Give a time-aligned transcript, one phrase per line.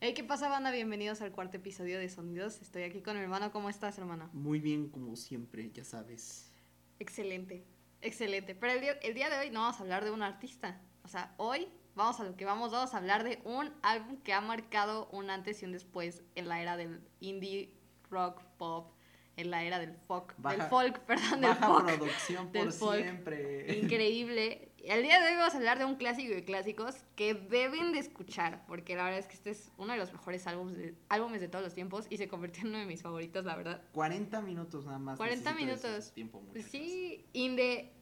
[0.00, 0.70] Hey, ¿qué pasa, banda?
[0.70, 2.62] Bienvenidos al cuarto episodio de Sonidos.
[2.62, 3.50] Estoy aquí con mi hermano.
[3.50, 4.30] ¿Cómo estás, hermano?
[4.32, 6.54] Muy bien, como siempre, ya sabes.
[7.00, 7.64] Excelente,
[8.00, 8.54] excelente.
[8.54, 10.80] Pero el día, el día de hoy no vamos a hablar de un artista.
[11.02, 11.66] O sea, hoy
[11.96, 15.30] vamos a lo que vamos, vamos a hablar de un álbum que ha marcado un
[15.30, 17.74] antes y un después en la era del indie,
[18.08, 18.92] rock, pop,
[19.38, 21.86] en la era del folk, Baja- del folk, perdón, del Baja folk.
[21.96, 23.02] producción del por folk.
[23.02, 23.78] siempre.
[23.78, 24.72] Increíble.
[24.84, 27.98] El día de hoy vamos a hablar de un clásico de clásicos que deben de
[28.00, 31.40] escuchar, porque la verdad es que este es uno de los mejores álbumes de, álbumes
[31.40, 33.82] de todos los tiempos y se convirtió en uno de mis favoritos, la verdad.
[33.92, 35.16] 40 minutos nada más.
[35.18, 36.12] 40 necesito de ese minutos.
[36.14, 36.42] Tiempo.
[36.70, 37.92] Sí, in the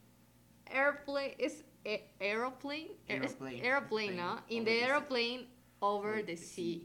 [0.65, 1.63] airplane, es
[2.19, 3.61] aeroplane, Aeroplane.
[3.61, 4.43] aeroplane, ¿no?
[4.49, 5.47] In the aeroplane
[5.79, 6.81] over Over the the sea.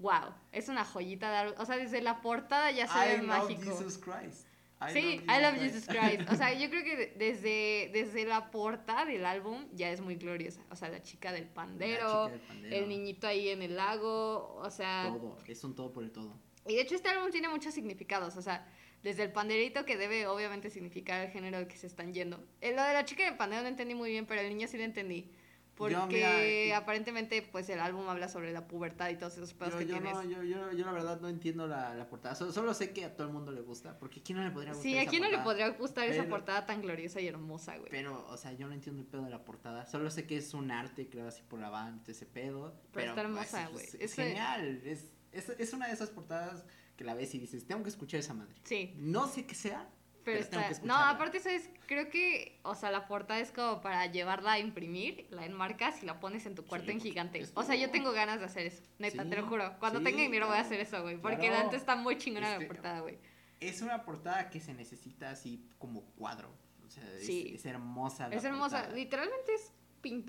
[0.00, 1.54] Wow, es una joyita de álbum.
[1.58, 3.62] O sea, desde la portada ya se I ve love mágico.
[3.76, 4.46] Jesus Christ.
[4.80, 6.30] I sí, I love Jesus Christ.
[6.30, 10.16] O sea, yo creo que de- desde, desde la portada del álbum ya es muy
[10.16, 10.62] gloriosa.
[10.70, 12.76] O sea, la chica del pandero, chica del pandero.
[12.76, 15.04] el niñito ahí en el lago, o sea...
[15.08, 16.32] Todo, es un todo por el todo.
[16.66, 18.66] Y de hecho este álbum tiene muchos significados, o sea,
[19.02, 22.42] desde el panderito que debe obviamente significar el género al que se están yendo.
[22.62, 24.78] Eh, lo de la chica del pandero no entendí muy bien, pero el niño sí
[24.78, 25.30] lo entendí.
[25.80, 29.54] Porque Yo, mira, y- aparentemente pues el álbum habla sobre la pubertad y todos esos
[29.54, 30.12] pedos Yo, que yo tienes.
[30.12, 32.34] no, yo, yo, yo la verdad no entiendo la, la portada.
[32.34, 33.98] Solo, solo sé que a todo el mundo le gusta.
[33.98, 36.24] Porque ¿a quién no le podría gustar Sí, ¿a quién no le podría gustar esa
[36.28, 37.88] portada tan gloriosa y hermosa, güey?
[37.90, 39.86] Pero, o sea, yo no entiendo el pedo de la portada.
[39.86, 42.78] Solo sé que es un arte creado así por la banda, ese pedo.
[42.92, 43.86] Pero está pues, hermosa, güey.
[43.98, 44.82] Es, genial.
[44.84, 48.20] Es, es, es una de esas portadas que la ves y dices, tengo que escuchar
[48.20, 48.54] esa madre.
[48.64, 49.88] Sí, No sé qué sea,
[50.24, 50.80] pero, pero, tengo está...
[50.82, 51.68] que No, aparte, ¿sabes?
[51.86, 56.06] Creo que, o sea, la portada es como para llevarla a imprimir, la enmarcas y
[56.06, 57.40] la pones en tu cuarto Sí, en gigante.
[57.40, 59.76] es O sea, yo tengo ganas de hacer eso, neta, te lo juro.
[59.78, 61.54] Cuando sí, tenga dinero voy a hacer eso, güey, porque claro.
[61.58, 63.18] la neta está muy chingona Es la que- portada, güey.
[63.60, 66.50] Es una portada que se necesita así como cuadro.
[66.86, 67.52] O sea, es, Sí.
[67.54, 68.28] es hermosa.
[68.28, 68.96] la Es hermosa, portada.
[68.96, 69.72] literalmente es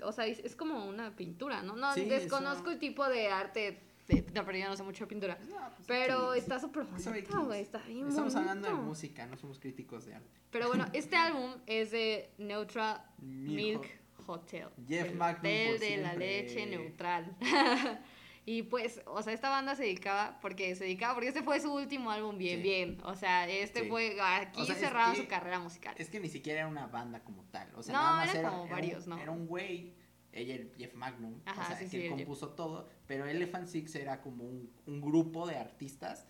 [0.02, 1.74] o sea, es, es como una pintura, ¿no?
[1.76, 3.80] No, desconozco eso- el tipo de arte,
[4.14, 5.38] de, no, pero yo no sé mucho de pintura.
[5.48, 10.04] No, pues, Pero está súper güey, está bien Estamos hablando de música, no somos críticos
[10.06, 10.40] de arte.
[10.50, 14.68] Pero bueno, este álbum es de Neutral Milk Milk Hotel.
[14.86, 17.36] Jeff Magnum hotel de la leche neutral.
[18.46, 21.72] y pues, o sea, esta banda se dedicaba, porque se dedicaba, porque este fue su
[21.72, 22.62] último álbum bien, Sí.
[22.62, 22.98] bien.
[23.04, 23.88] O sea, este Sí.
[23.88, 25.94] fue, aquí O sea, es cerraba que- su carrera musical.
[25.98, 27.68] Es que ni siquiera era una banda como tal.
[27.74, 29.18] O sea, No, nada más era, como era varios, un, ¿no?
[29.18, 29.94] Era un güey,
[30.32, 32.18] ella, el Jeff Magnum, Ajá, o sea, sí, que sí, él el Jeff.
[32.18, 36.26] compuso todo, pero Elephant Six era como un, un grupo de artistas,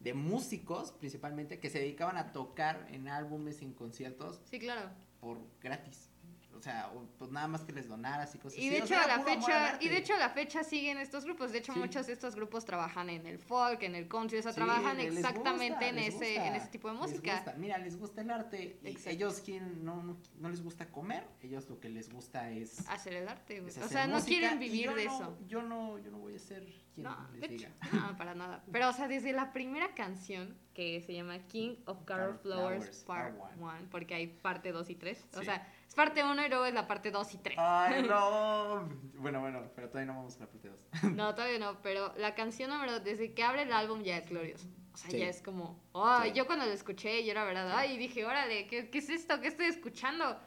[0.00, 4.90] de músicos principalmente, que se dedicaban a tocar en álbumes, en conciertos, Sí, claro.
[5.20, 6.10] por gratis.
[6.56, 8.70] O sea, o, pues nada más que les donaras y cosas Y así.
[8.70, 11.24] de O hecho sea, a la fecha, y de hecho a la fecha siguen estos
[11.24, 11.52] grupos.
[11.52, 11.78] De hecho, Sí.
[11.78, 14.98] muchos de estos grupos trabajan en el folk, en el country, o sea, Sí, trabajan
[15.00, 17.34] exactamente gusta, en ese, gusta, en ese tipo de les música.
[17.36, 17.54] gusta.
[17.58, 18.78] Mira, les gusta el arte.
[18.82, 22.88] Y ellos quieren, no, no, no les gusta comer, ellos lo que les gusta es
[22.88, 25.38] Hacer el arte, O sea, no música, quieren vivir de no- eso.
[25.46, 27.68] Yo no, yo no voy a ser quien les diga.
[27.68, 28.64] hecho, no, para nada.
[28.72, 32.84] Pero, o sea, desde la primera canción, que se llama King of Carol Carol Flowers,
[32.84, 35.26] Flowers, Part Part 1, porque hay parte 2 y 3.
[35.34, 35.46] O Sí.
[35.46, 37.56] sea, es parte 1 y luego es la parte 2 y 3.
[37.58, 38.86] Ay, no.
[39.14, 41.14] Bueno, bueno, pero todavía no vamos a la parte 2.
[41.14, 44.68] No, todavía no, pero la canción número, desde que abre el álbum ya es glorioso.
[44.92, 45.18] O sea, Sí.
[45.18, 46.32] ya es como, oh, Sí.
[46.34, 49.40] yo cuando lo escuché, yo la verdad, ay, dije, órale, ¿qué, ¿qué es esto?
[49.40, 50.38] ¿Qué estoy escuchando?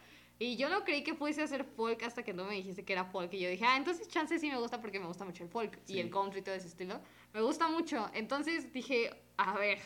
[0.42, 3.04] Y yo no creí que pudiese hacer folk hasta que no me dijiste que era
[3.04, 3.34] folk.
[3.34, 5.80] Y yo dije, ah, entonces chance sí me gusta porque me gusta mucho el folk
[5.88, 6.00] y Sí.
[6.00, 7.02] el country y todo ese estilo.
[7.34, 8.10] Me gusta mucho.
[8.14, 9.80] Entonces dije, a ver,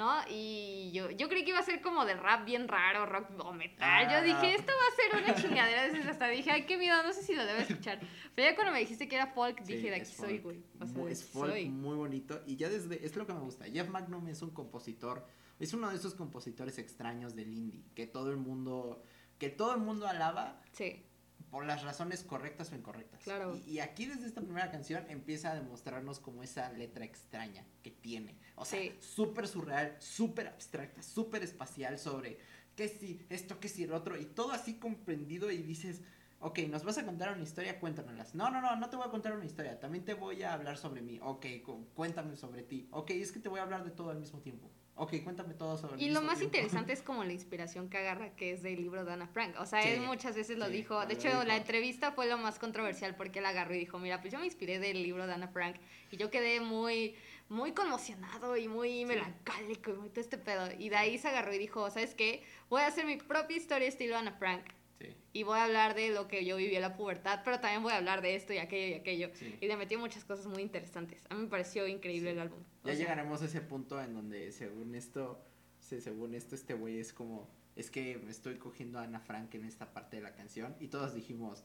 [0.00, 0.20] ¿no?
[0.30, 3.52] Y yo, yo creí que iba a ser como de rap bien raro, rock o
[3.52, 4.04] metal.
[4.10, 4.22] Yo Ah.
[4.22, 5.84] dije, esto va a ser una chingadera.
[5.84, 8.00] Entonces hasta dije, ay, qué miedo, no sé si lo debo escuchar.
[8.34, 10.64] Pero ya cuando me dijiste que era folk, Sí, dije, de aquí soy, güey.
[10.80, 11.68] O sea, es folk soy.
[11.68, 12.40] muy bonito.
[12.46, 13.04] Y ya desde.
[13.04, 13.66] Es lo que me gusta.
[13.66, 15.26] Jeff Magnum es un compositor.
[15.58, 17.84] Es uno de esos compositores extraños del indie.
[17.94, 19.02] Que todo el mundo.
[19.38, 21.04] Que todo el mundo alaba Sí,
[21.50, 23.22] por las razones correctas o incorrectas.
[23.22, 23.56] Claro.
[23.66, 27.90] Y, y aquí desde esta primera canción empieza a demostrarnos como esa letra extraña que
[27.90, 28.36] tiene.
[28.56, 28.92] O sea, Sí.
[29.00, 32.38] súper surreal, súper abstracta, súper espacial sobre
[32.76, 36.00] qué si esto, qué si el otro, y todo así comprendido y dices,
[36.38, 38.34] ok, nos vas a contar una historia, cuéntanoslas.
[38.34, 40.78] No, no, no, no te voy a contar una historia, también te voy a hablar
[40.78, 41.18] sobre mí.
[41.22, 42.88] Ok, cu- cuéntame sobre ti.
[42.92, 44.70] Ok, es que te voy a hablar de todo al mismo tiempo.
[45.02, 46.56] Ok, cuéntame todo sobre Y lo más tiempo.
[46.58, 49.54] interesante es como la inspiración que agarra, que es del libro de Ana Frank.
[49.58, 51.06] O sea, Sí, él muchas veces lo sí, dijo.
[51.06, 51.44] De hecho, dijo.
[51.44, 54.44] la entrevista fue lo más controversial porque él agarró y dijo, mira, pues yo me
[54.44, 55.76] inspiré del libro de Ana Frank
[56.10, 57.14] y yo quedé muy,
[57.48, 60.68] muy conmocionado y muy melancólico y muy todo este pedo.
[60.78, 62.42] Y de ahí se agarró y dijo, ¿sabes qué?
[62.68, 64.66] Voy a hacer mi propia historia estilo Ana Frank.
[65.00, 67.82] Sí, Y voy a hablar de lo que yo viví en la pubertad, pero también
[67.82, 69.30] voy a hablar de esto y aquello y aquello.
[69.34, 69.56] sí.
[69.60, 71.22] Y le metió muchas cosas muy interesantes.
[71.30, 72.36] A mí me pareció increíble Sí.
[72.36, 72.58] el álbum.
[72.84, 75.42] O Ya sea, llegaremos a ese punto en donde según esto,
[75.78, 79.54] se- según esto este güey es como, es que me estoy cogiendo a Ana Frank
[79.54, 81.64] en esta parte de la canción y todos dijimos,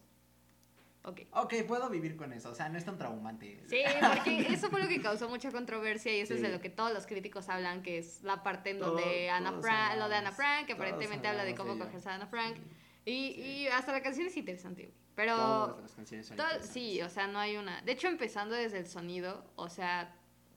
[1.07, 1.21] Ok.
[1.33, 3.59] Ok, puedo vivir con eso, o sea, no es tan traumante.
[3.67, 6.71] Sí, porque eso fue lo que causó mucha controversia y eso es de lo que
[6.71, 10.15] todos los críticos hablan, que es la parte en Todo- donde Ana Frank, lo de
[10.15, 12.57] Ana Frank, que aparentemente habla de cómo de cogerse a Ana Frank.
[13.05, 13.41] Y, Sí.
[13.41, 14.93] y hasta la canción es interesante, güey.
[15.15, 17.81] Pero Todas las canciones son todo- sí, o sea, no hay una.
[17.83, 20.13] De hecho, empezando desde el sonido, o sea,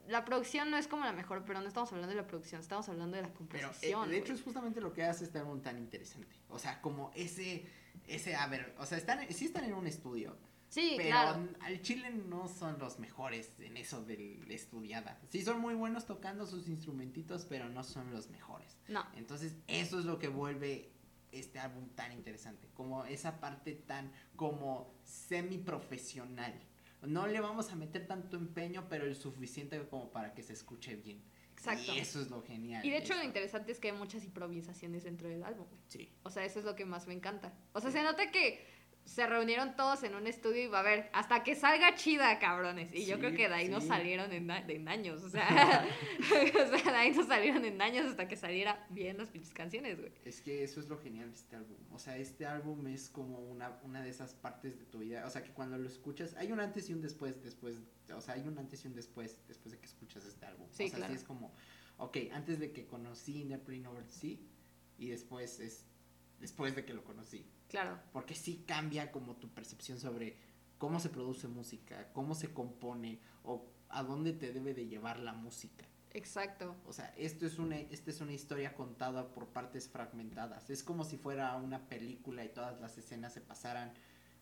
[0.09, 2.89] la producción no es como la mejor, pero no estamos hablando de la producción, estamos
[2.89, 4.09] hablando de la Pero composición.
[4.09, 6.35] eh, de hecho es justamente lo que hace este álbum tan interesante.
[6.49, 7.67] O sea, como ese,
[8.06, 10.37] ese, a ver, o sea, están, sí están en un estudio,
[10.71, 11.49] sí, pero claro.
[11.61, 15.21] al chile no son los mejores en eso de estudiada.
[15.29, 18.77] Sí son muy buenos tocando sus instrumentitos, pero no son los mejores.
[18.89, 20.91] No, Entonces, eso es lo que vuelve
[21.33, 26.53] este álbum tan interesante, como esa parte tan como semi profesional.
[27.03, 30.97] No le vamos a meter tanto empeño, pero el suficiente como para que se escuche
[30.97, 31.23] bien.
[31.53, 31.93] exacto.
[31.95, 32.85] Y eso es lo genial.
[32.85, 35.67] Y de hecho, lo interesante es que hay muchas improvisaciones dentro del álbum.
[35.89, 36.09] Sí.
[36.23, 37.53] O sea, eso es lo que más me encanta.
[37.73, 37.99] O sea, Sí.
[37.99, 38.65] se nota que
[39.08, 42.94] se reunieron todos en un estudio y va a ver, hasta que salga chida, cabrones.
[42.94, 45.22] Y yo creo que de ahí no salieron en, en años.
[45.22, 45.49] O sea,
[46.20, 49.99] o sea, de ahí no salieron en años hasta que saliera bien las pinches canciones,
[49.99, 50.12] güey.
[50.26, 51.78] Es que eso es lo genial de este álbum.
[51.90, 55.26] O sea, este álbum es como una, una de esas partes de tu vida.
[55.26, 57.81] O sea, que cuando lo escuchas, hay un antes y un después, después,
[58.14, 60.69] o sea, hay un antes y un después, después de que escuchas este álbum.
[60.70, 61.14] Sí, o sea, claro.
[61.14, 61.55] sí es como,
[61.96, 64.37] ok, antes de que conocí Brain Over Sea,
[64.99, 65.87] y después es,
[66.40, 67.46] después de que lo conocí.
[67.69, 67.99] Claro.
[68.12, 70.37] Porque sí cambia como tu percepción sobre
[70.79, 75.32] cómo se produce música, cómo se compone, o a dónde te debe de llevar la
[75.32, 75.87] música.
[76.12, 76.75] Exacto.
[76.87, 80.70] O sea, esto es una, esta es una historia contada por partes fragmentadas.
[80.70, 83.93] Es como si fuera una película y todas las escenas se pasaran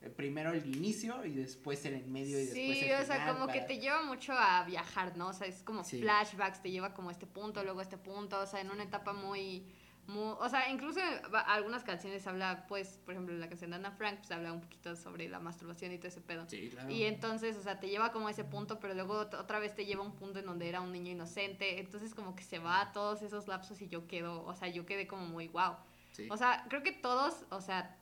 [0.03, 3.17] eh, primero el inicio y después el en medio y después Sí, el o sea,
[3.17, 5.29] final como que te lleva mucho a viajar, ¿no?
[5.29, 6.01] O sea, es como Sí.
[6.01, 8.85] flashbacks, te lleva como a este punto, luego a este punto, o sea, en una
[8.85, 9.67] etapa muy...
[10.07, 11.01] muy o sea, incluso
[11.47, 14.95] algunas canciones habla, pues, por ejemplo, la canción de Anna Frank, pues habla un poquito
[14.97, 16.49] sobre la masturbación y todo ese pedo.
[16.49, 16.91] Sí, claro.
[16.91, 19.75] Y entonces, o sea, te lleva como a ese punto, pero luego ot- otra vez
[19.75, 21.81] te lleva a un punto en donde era un niño inocente.
[21.81, 24.87] Entonces, como que se va a todos esos lapsos y yo quedo, o sea, yo
[24.87, 25.75] quedé como muy wow.
[26.13, 26.29] Sí.
[26.31, 27.97] O sea, creo que todos, o sea,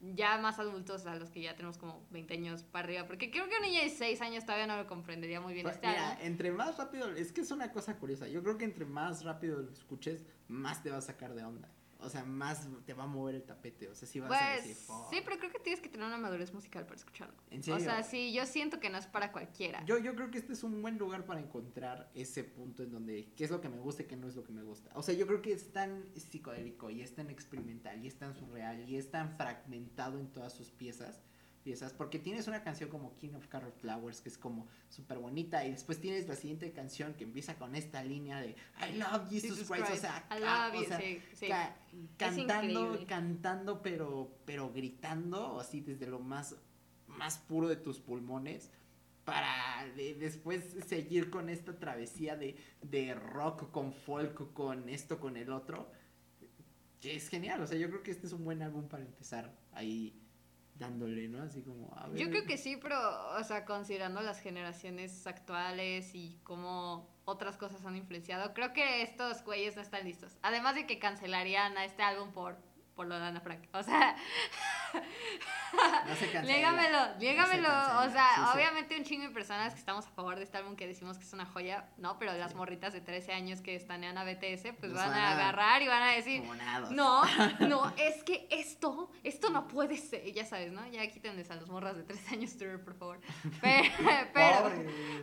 [0.00, 3.48] ya más adultos, a los que ya tenemos como 20 años para arriba, porque creo
[3.48, 6.18] que un niño de 6 años todavía no lo comprendería muy bien Pues, este mira,
[6.22, 8.26] entre más rápido, es que es una cosa curiosa.
[8.28, 11.68] Yo creo que entre más rápido lo escuches, más te va a sacar de onda.
[12.02, 13.88] O sea, más te va a mover el tapete.
[13.88, 15.10] O sea, sí vas a Pues decir, "Fuck".
[15.10, 17.34] sí, pero creo que tienes que tener una madurez musical para escucharlo.
[17.50, 17.80] ¿En O serio?
[17.80, 19.84] sea, sí, yo siento que no es para cualquiera.
[19.84, 23.32] Yo, yo creo que este es un buen lugar para encontrar ese punto en donde
[23.36, 24.90] qué es lo que me gusta y qué no es lo que me gusta.
[24.94, 28.34] O sea, yo creo que es tan psicodélico y es tan experimental y es tan
[28.34, 31.20] surreal y es tan fragmentado en todas sus piezas.
[31.62, 35.64] Piezas, porque tienes una canción como King of Carrot Flowers que es como súper bonita
[35.66, 38.56] y después tienes la siguiente canción que empieza con esta línea de
[38.88, 41.48] I love Jesus, Jesus Christ, o sea, I ca- love o you, sea, sí, sí.
[41.48, 41.76] ca-
[42.16, 43.06] cantando, increíble.
[43.06, 46.56] cantando pero pero gritando así desde lo más
[47.08, 48.70] más puro de tus pulmones
[49.26, 55.36] para de- después seguir con esta travesía de, de rock con folk con esto con
[55.36, 55.90] el otro
[57.02, 59.54] que es genial o sea yo creo que este es un buen álbum para empezar
[59.72, 60.16] ahí
[60.80, 62.98] dándole no así como a ver Yo creo que sí, pero,
[63.36, 69.44] o sea, considerando las generaciones actuales y cómo otras cosas han influenciado, creo que estos
[69.44, 70.38] güeyes no están listos.
[70.42, 72.56] Además de que cancelarían a este álbum por,
[72.96, 73.68] por lo de Ana Frank.
[73.72, 74.16] O sea,
[76.06, 76.42] no se cancela.
[76.42, 76.98] Niégamelo.
[77.36, 78.48] cancela, o sea, sí, sí.
[78.54, 81.24] obviamente un chingo de personas que estamos a favor de este álbum que decimos que
[81.24, 82.56] es una joya, no, pero las Sí.
[82.56, 86.02] morritas de 13 años que estanean a BTS, pues Nos van a agarrar y van
[86.02, 86.42] a decir,
[86.90, 87.22] no,
[87.60, 90.86] no, es que esto, esto no puede ser, ya sabes, ¿no?
[90.88, 93.20] Ya quítenles a los morras de 13 años, Twitter, por favor.
[93.60, 94.70] Pero,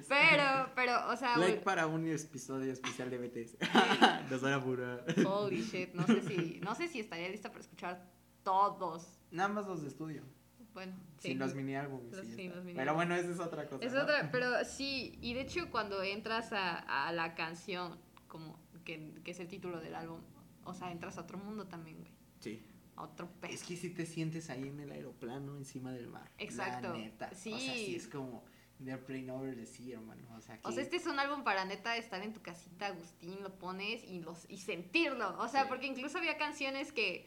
[0.09, 3.57] pero, pero, o sea, like para un episodio especial de BTS
[4.31, 7.61] nos van a apurar holy shit, no sé si, no sé si estaría lista para
[7.61, 8.05] escuchar
[8.51, 9.19] todos.
[9.31, 10.23] nada más los de estudio
[10.73, 11.29] Bueno, sí.
[11.29, 12.55] sin los mini álbumes Los- sí, está.
[12.55, 14.01] los mini pero bueno esa es otra cosa Es ¿no?
[14.03, 19.31] otra, pero sí, y de hecho cuando entras a, a la canción, como que, que
[19.31, 20.21] es el título del álbum,
[20.63, 22.11] o sea, entras a otro mundo también, güey.
[22.39, 22.63] sí
[22.95, 23.51] A otro pedo.
[23.51, 26.29] Es que si te sientes ahí en el aeroplano encima del mar.
[26.37, 27.25] Exacto, La neta.
[27.31, 27.59] O sea, sí.
[27.59, 28.43] sí es como
[28.83, 30.27] The Plane Over the Sea, hermano.
[30.35, 30.67] O sea, que...
[30.67, 34.03] O sea, este es un álbum para neta estar en tu casita, Agustín, lo pones
[34.03, 35.37] y los y sentirlo.
[35.39, 35.67] O sea, Sí.
[35.69, 37.25] porque incluso había canciones que.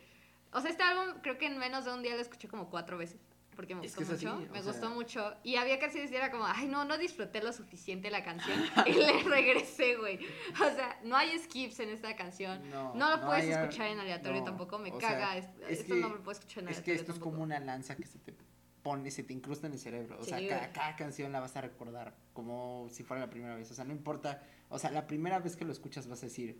[0.52, 2.98] O sea, este álbum creo que en menos de un día lo escuché como cuatro
[2.98, 3.18] veces.
[3.56, 4.36] Porque me Es gustó que es mucho.
[4.36, 5.34] así, me sea- gustó mucho.
[5.42, 8.58] Y había canciones y era como, ay, no, no disfruté lo suficiente la canción.
[8.86, 10.18] y le regresé, güey.
[10.54, 12.70] O sea, no hay skips en esta canción.
[12.70, 14.78] No, No, lo no puedes hay escuchar en aleatorio no, tampoco.
[14.78, 15.32] Me caga.
[15.32, 16.84] sea, es- es esto que- no lo puedes escuchar en Es aleatorio.
[16.84, 17.30] que esto es tampoco.
[17.32, 18.34] como una lanza que se te
[18.82, 20.18] pone, se te incrusta en el cerebro.
[20.18, 20.72] O sea, Sí, cada, güey.
[20.72, 23.70] cada canción la vas a recordar como si fuera la primera vez.
[23.70, 24.42] O sea, no importa.
[24.70, 26.58] O sea, la primera vez que lo escuchas vas a decir,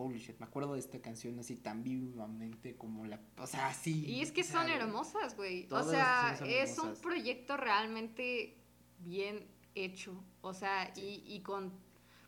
[0.00, 4.04] holy shit, me acuerdo de esta canción así tan vivamente como la, o sea, así.
[4.06, 5.68] Y es que son hermosas, güey.
[5.70, 8.56] O sea, es un proyecto realmente
[8.98, 10.24] bien hecho.
[10.40, 11.72] O sea, y, y con,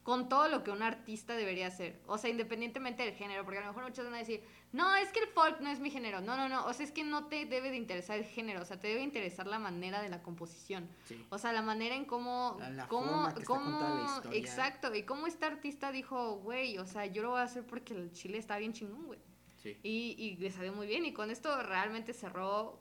[0.03, 2.01] con todo lo que un artista debería hacer.
[2.07, 4.43] O sea, independientemente del género, porque a lo mejor muchos van a decir,
[4.73, 6.21] no, es que el folk no es mi género.
[6.21, 6.67] No, no, no.
[6.67, 8.63] O sea, es que no te debe de interesar el género.
[8.63, 10.89] O sea, te debe interesar la manera de la composición.
[11.05, 11.25] Sí.
[11.31, 12.57] O sea, la manera en cómo...
[12.59, 14.39] La- la cómo, forma que cómo- contada la historia.
[14.41, 14.95] Exacto.
[14.95, 18.11] Y cómo este artista dijo, güey, o sea, yo lo voy a hacer porque el
[18.13, 19.21] chile está bien chingón, güey.
[19.63, 19.79] Sí.
[19.85, 21.05] Y, y le salió muy bien.
[21.05, 22.81] Y con esto realmente cerró,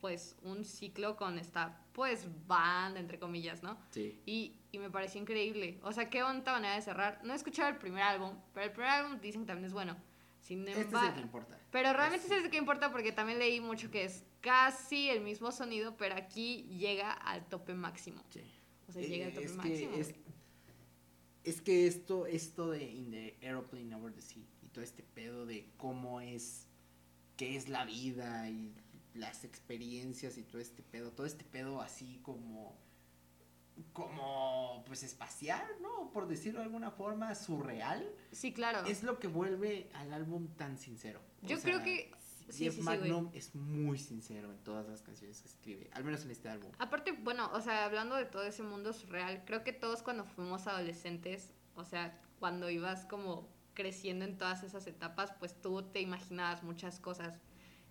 [0.00, 3.78] pues, un ciclo con esta, pues, banda, entre comillas, ¿no?
[3.90, 4.20] Sí.
[4.26, 5.80] Y, y me pareció increíble.
[5.82, 7.20] O sea, qué bonita manera de cerrar.
[7.24, 9.96] No he escuchado el primer álbum, pero el primer álbum dicen que también es bueno.
[10.42, 11.58] Sin Este es embargo, el que importa.
[11.70, 15.22] pero realmente Este- es el que importa porque también leí mucho que es casi el
[15.22, 18.22] mismo sonido, pero aquí llega al tope máximo.
[18.28, 18.42] Sí.
[18.88, 19.92] O sea, llega al tope es máximo.
[19.92, 20.14] que es,
[21.44, 25.46] es que esto esto de in the aeroplane over the sea y todo este pedo
[25.46, 26.66] de cómo es
[27.38, 28.74] qué es la vida y
[29.16, 32.76] las experiencias y todo este pedo todo este pedo así como
[33.92, 38.86] como pues espacial no por decirlo de alguna forma surreal Sí, claro.
[38.86, 42.10] es lo que vuelve al álbum tan sincero O Yo sea, creo que-
[42.48, 42.98] sí, Jeff sí, sí, güey.
[43.00, 46.70] Magnum es muy sincero en todas las canciones que escribe al menos en este álbum
[46.78, 50.66] Aparte, bueno, o sea, hablando de todo ese mundo surreal, creo que todos cuando fuimos
[50.66, 56.62] adolescentes, o sea, cuando ibas como creciendo en todas esas etapas, pues tú te imaginabas
[56.62, 57.38] muchas cosas.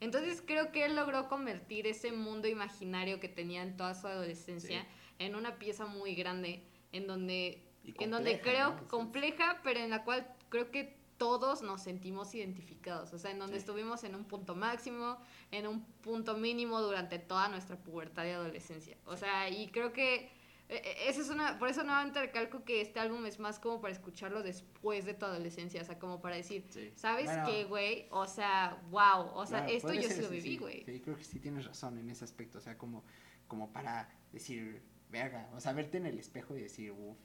[0.02, 4.82] Entonces creo que él logró convertir ese mundo imaginario que tenía en toda su adolescencia
[4.82, 4.88] Sí.
[5.20, 6.62] en una pieza muy grande,
[6.92, 7.64] en donde,
[8.00, 13.18] en donde creo compleja, pero en la cual creo que todos nos sentimos identificados, o
[13.18, 13.60] sea, en donde Sí.
[13.60, 15.18] estuvimos en un punto máximo,
[15.52, 18.98] en un punto mínimo durante toda nuestra pubertad y adolescencia.
[19.06, 20.30] O sea, y creo que
[20.68, 24.42] esa es una, por eso nuevamente recalco que este álbum es más como para escucharlo
[24.42, 26.92] después de tu adolescencia, o sea, como para decir, Sí.
[26.96, 28.08] ¿sabes Bueno, qué, güey?
[28.10, 30.84] O sea, wow, o sea, Claro, esto yo sí lo viví, güey.
[30.86, 32.58] Sí, creo que sí tienes razón en ese aspecto.
[32.58, 33.04] O sea, como,
[33.48, 34.82] como para decir,
[35.12, 35.50] verga.
[35.56, 37.18] O sea, verte en el espejo y decir, uff,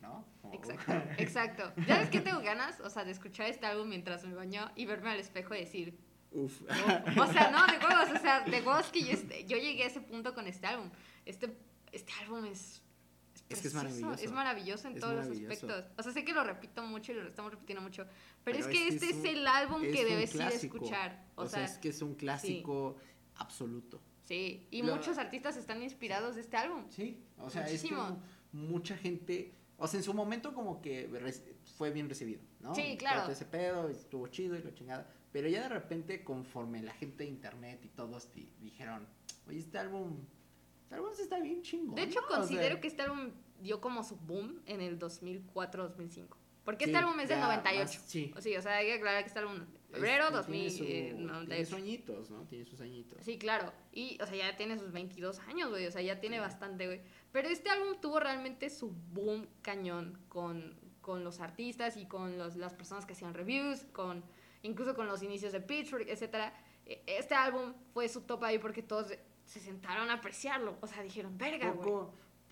[0.00, 0.26] ¿no?
[0.42, 1.72] Como, Exacto, exacto.
[1.86, 2.80] ¿Ya ves que tengo ganas?
[2.80, 5.96] O sea, de escuchar este álbum mientras me baño y verme al espejo y decir,
[6.30, 6.60] Uf.
[6.62, 7.18] "Uf".
[7.18, 9.86] o sea, no, de huevos, o sea, de huevos que yo, este- yo llegué a
[9.86, 10.90] ese punto con este álbum.
[11.24, 11.56] Este,
[11.92, 12.81] este álbum es...
[13.54, 14.22] Es que es maravilloso.
[14.24, 15.48] Es maravilloso en Es todos maravilloso.
[15.66, 15.98] los aspectos.
[15.98, 18.66] O sea, sé que lo repito mucho y lo estamos repitiendo mucho, pero, Pero es
[18.66, 21.26] que es que este es el álbum que debes ir a escuchar.
[21.36, 22.96] O, O sea, sea, es que es un clásico
[23.36, 24.00] absoluto.
[24.24, 24.66] sí.
[24.70, 26.84] Y Lo- muchos artistas están inspirados de este álbum.
[26.90, 28.02] Sí, o sea, Muchísimo.
[28.02, 31.08] es que mucha gente, o sea, en su momento como que
[31.76, 32.74] fue bien recibido, ¿no?
[32.74, 33.22] Sí, claro.
[33.22, 37.24] Todo ese pedo, estuvo chido y la chingada, pero ya de repente conforme la gente
[37.24, 39.06] de internet y todos di- dijeron,
[39.48, 40.18] oye, este álbum,
[40.82, 41.94] este álbum sí está bien chingón.
[41.94, 42.26] De hecho, ¿no?
[42.26, 43.30] O sea, considero que este álbum
[43.62, 46.36] dio como su boom en el 2004-2005.
[46.64, 47.84] Porque este álbum es del ya 98.
[47.98, 48.32] más- sí.
[48.36, 50.84] O sí, o sea, hay que aclarar que este álbum febrero Este, tiene 2000, su-
[50.84, 51.64] eh, Tiene 98.
[51.70, 52.42] sus añitos, ¿no?
[52.44, 53.24] Tiene sus añitos.
[53.24, 53.72] Sí, claro.
[53.92, 55.86] Y, o sea, ya tiene sus 22 años, güey.
[55.86, 57.00] O sea, ya tiene bastante, güey.
[57.32, 62.54] Pero este álbum tuvo realmente su boom cañón con, con los artistas y con los,
[62.56, 64.22] las personas que hacían reviews, con
[64.62, 66.54] incluso con los inicios de Pitchfork, etcétera.
[66.86, 69.12] E- Este álbum fue su top ahí porque todos
[69.44, 70.78] se sentaron a apreciarlo.
[70.80, 71.88] O sea, dijeron, verga, güey.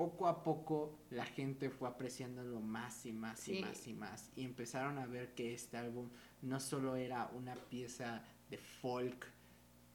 [0.00, 4.30] Poco, a poco la gente fue apreciándolo más y más y más y más.
[4.34, 6.08] Y empezaron a ver que este álbum
[6.40, 9.26] no solo era una pieza de folk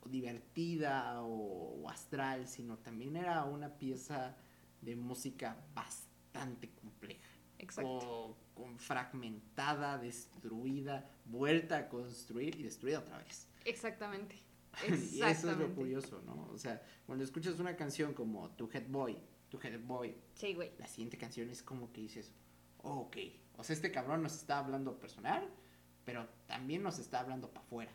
[0.05, 4.37] divertida o, o astral, sino también era una pieza
[4.81, 7.27] de música bastante compleja.
[7.57, 8.37] Exacto.
[8.53, 13.47] Con, con fragmentada, destruida, vuelta a construir y destruida otra vez.
[13.65, 14.35] Exactamente.
[14.85, 15.73] Y eso es lo Exactamente.
[15.73, 16.49] curioso, ¿no?
[16.51, 19.17] O sea, cuando escuchas una canción como Tu Head Boy,
[19.49, 20.71] Tu Head Boy, Sí, güey.
[20.77, 22.31] la siguiente canción es como que dices,
[22.79, 23.17] oh, ok,
[23.57, 25.47] o sea, este cabrón nos está hablando personal,
[26.03, 27.91] pero también nos está hablando para afuera.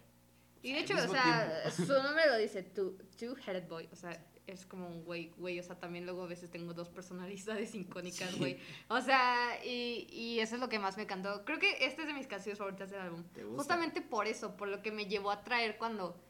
[0.62, 1.92] Y de hecho, o sea, tiempo.
[1.94, 3.88] su nombre lo dice, Two- Two-Headed Boy.
[3.92, 5.58] O sea, es como un güey, güey.
[5.58, 8.38] O sea, también luego a veces tengo dos personalidades icónicas, Sí.
[8.38, 8.58] güey.
[8.88, 11.44] O sea, y, y eso es lo que más me encantó.
[11.46, 13.24] Creo que esta es de mis canciones favoritas del álbum.
[13.32, 13.56] ¿Te gusta?
[13.56, 16.20] Justamente por eso, por lo que me llevó a traer cuando...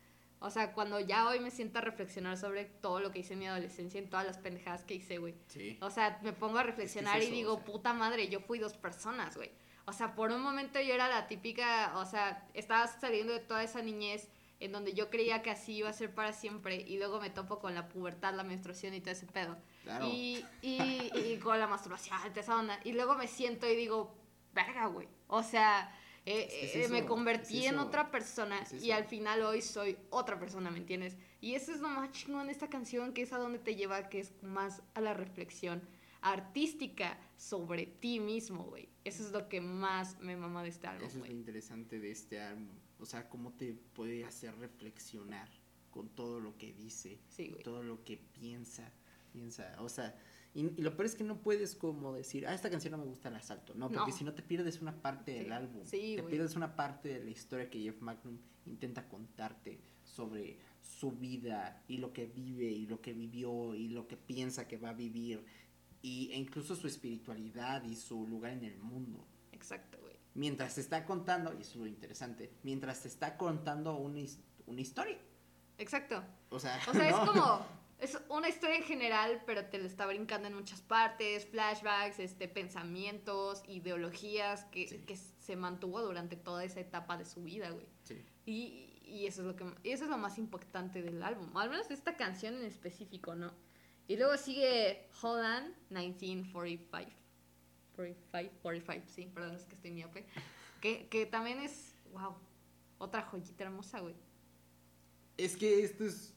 [0.43, 3.41] O sea, cuando ya hoy me siento a reflexionar sobre todo lo que hice en
[3.41, 5.35] mi adolescencia, en todas las pendejadas que hice, güey.
[5.49, 5.79] Sí.
[5.83, 7.65] O sea, me pongo a reflexionar eso, y digo, o sea.
[7.65, 9.51] puta madre, yo fui dos personas, güey.
[9.85, 13.63] O sea, por un momento yo era la típica, o sea, estaba saliendo de toda
[13.63, 14.31] esa niñez
[14.61, 17.59] en donde yo creía que así iba a ser para siempre y luego me topo
[17.59, 19.59] con la pubertad, la menstruación y todo ese pedo.
[19.83, 20.07] Claro.
[20.07, 22.79] Y, y, y con la masturbación, esa onda.
[22.85, 24.15] Y luego me siento y digo,
[24.55, 25.09] verga, güey.
[25.29, 25.95] O sea,
[26.27, 29.97] eh, Es eh, me convertí es en otra persona es y al final hoy soy
[30.11, 31.17] otra persona, ¿me entiendes?
[31.41, 34.09] Y eso es lo más chingón de esta canción, que es a donde te lleva,
[34.09, 35.83] que es más a la reflexión,
[36.21, 38.89] artística sobre ti mismo, güey.
[39.05, 42.11] Eso es lo que más me mama de este álbum, Eso es lo interesante de
[42.11, 42.69] este álbum.
[42.99, 45.49] O sea, cómo te puede hacer reflexionar
[45.91, 48.93] con todo lo que dice, Sí, todo lo que piensa,
[49.33, 49.75] piensa.
[49.79, 50.15] O sea,
[50.55, 53.05] y, y lo peor es que no puedes como decir, ah, esta canción no me
[53.05, 53.75] gusta, la salto.
[53.75, 54.17] No, porque No.
[54.17, 55.53] si no te pierdes una parte del Sí.
[55.53, 55.85] álbum.
[55.85, 56.31] Sí, te güey.
[56.35, 61.99] pierdes una parte de la historia que Jeff Magnum intenta contarte sobre su vida y
[61.99, 65.45] lo que vive y lo que vivió y lo que piensa que va a vivir
[66.03, 70.17] y, e incluso su espiritualidad y su lugar en el mundo Exacto, güey.
[70.35, 74.21] mientras te está contando, y eso es lo interesante, mientras te está contando una,
[74.67, 75.19] una historia.
[75.79, 76.23] Exacto.
[76.51, 77.23] O sea, O sea, ¿no?
[77.25, 77.67] es como,
[78.01, 82.49] es una historia en general, pero te lo está brincando en muchas partes, flashbacks, este,
[82.49, 84.99] pensamientos, ideologías que, Sí.
[85.07, 87.87] que se mantuvo durante toda esa etapa de su vida, güey.
[88.05, 88.25] Sí.
[88.47, 91.69] Y, y eso es lo que y eso es lo más importante del álbum, al
[91.71, 93.53] menos esta canción en específico, ¿no?
[94.09, 97.11] Y luego sigue Holland 1945.
[97.97, 100.27] 45, 45, sí, perdón, es que estoy miope.
[100.81, 102.35] Que, que también es, wow,
[102.97, 104.15] otra joyita hermosa, güey.
[105.37, 106.35] Es que esto es,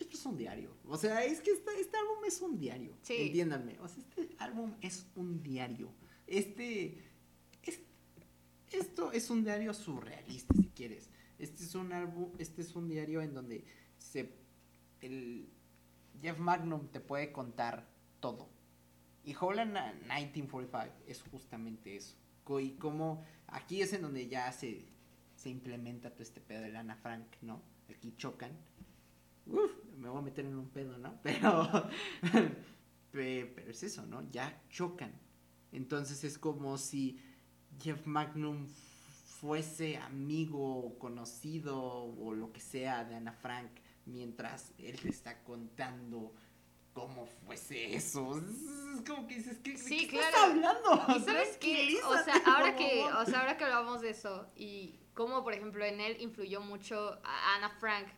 [0.00, 0.74] esto es un diario.
[0.86, 2.96] O sea, es que este álbum es un diario.
[3.02, 3.16] Sí.
[3.18, 3.78] Entiéndanme.
[3.80, 5.92] O sea, este álbum es un diario.
[6.26, 6.98] Este,
[7.62, 7.80] es-
[8.72, 11.10] esto es un diario surrealista, si quieres.
[11.38, 13.64] Este es un álbum, este es un diario en donde
[13.98, 14.32] se,
[15.00, 15.48] el
[16.20, 17.88] Jeff Magnum te puede contar
[18.20, 18.48] todo.
[19.24, 19.72] Y Holland
[20.06, 22.16] 1945 es justamente eso.
[22.60, 24.84] Y como aquí es en donde ya se,
[25.36, 27.62] se implementa todo este pedo de Lana Frank, ¿no?
[27.88, 28.50] Aquí chocan.
[29.46, 31.20] Uf, me voy a meter en un pedo, ¿no?
[31.22, 31.68] Pero,
[33.10, 34.22] pe- pero es eso, ¿no?
[34.30, 35.12] Ya chocan.
[35.72, 37.20] Entonces es como si
[37.80, 38.66] Jeff Magnum
[39.40, 43.70] fuese amigo, conocido o lo que sea de Ana Frank
[44.06, 46.34] mientras él te está contando
[46.92, 48.36] cómo fuese eso.
[48.36, 50.52] Es, como que dices, ¿qué, Sí, qué estás claro.
[50.52, 51.16] hablando?
[51.16, 51.98] ¿Y sabes qué?
[52.04, 55.84] O sea, ahora que, o sea, ahora que hablamos de eso y cómo, por ejemplo,
[55.84, 58.08] en él influyó mucho a Ana Frank.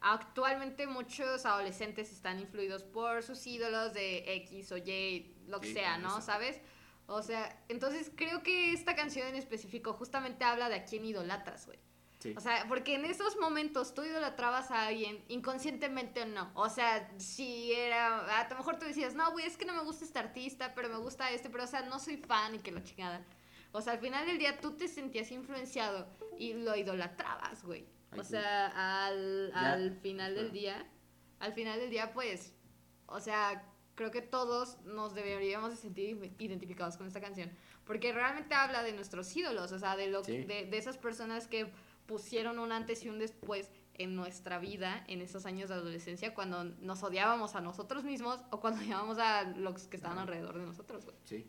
[0.00, 5.74] Actualmente muchos adolescentes están influidos por sus ídolos de X o Y, lo que Sí,
[5.74, 6.08] sea, ¿no?
[6.08, 6.22] eso.
[6.22, 6.60] ¿Sabes?
[7.06, 11.66] O sea, entonces creo que esta canción en específico justamente habla de a quién idolatras,
[11.66, 11.78] güey.
[12.20, 12.34] Sí.
[12.36, 16.50] O sea, porque en esos momentos tú idolatrabas a alguien, inconscientemente o no.
[16.54, 18.40] O sea, si era.
[18.40, 20.88] A lo mejor tú decías, no, güey, es que no me gusta este artista, pero
[20.90, 23.24] me gusta este, pero o sea, no soy fan y que la chingada.
[23.72, 26.06] O sea, al final del día tú te sentías influenciado
[26.38, 27.86] y lo idolatrabas, güey.
[28.16, 30.60] O sea, al, al final del espera.
[30.78, 30.90] día,
[31.38, 32.54] al final del día, pues,
[33.06, 37.50] o sea, creo que todos nos deberíamos de sentir identificados con esta canción.
[37.84, 40.38] Porque realmente habla de nuestros ídolos, o sea, de, lo, Sí.
[40.44, 41.70] de, de esas personas que
[42.06, 46.64] pusieron un antes y un después en nuestra vida en esos años de adolescencia cuando
[46.64, 50.22] nos odiábamos a nosotros mismos o cuando odiábamos a los que estaban Ajá.
[50.22, 51.16] alrededor de nosotros, güey.
[51.24, 51.46] Sí.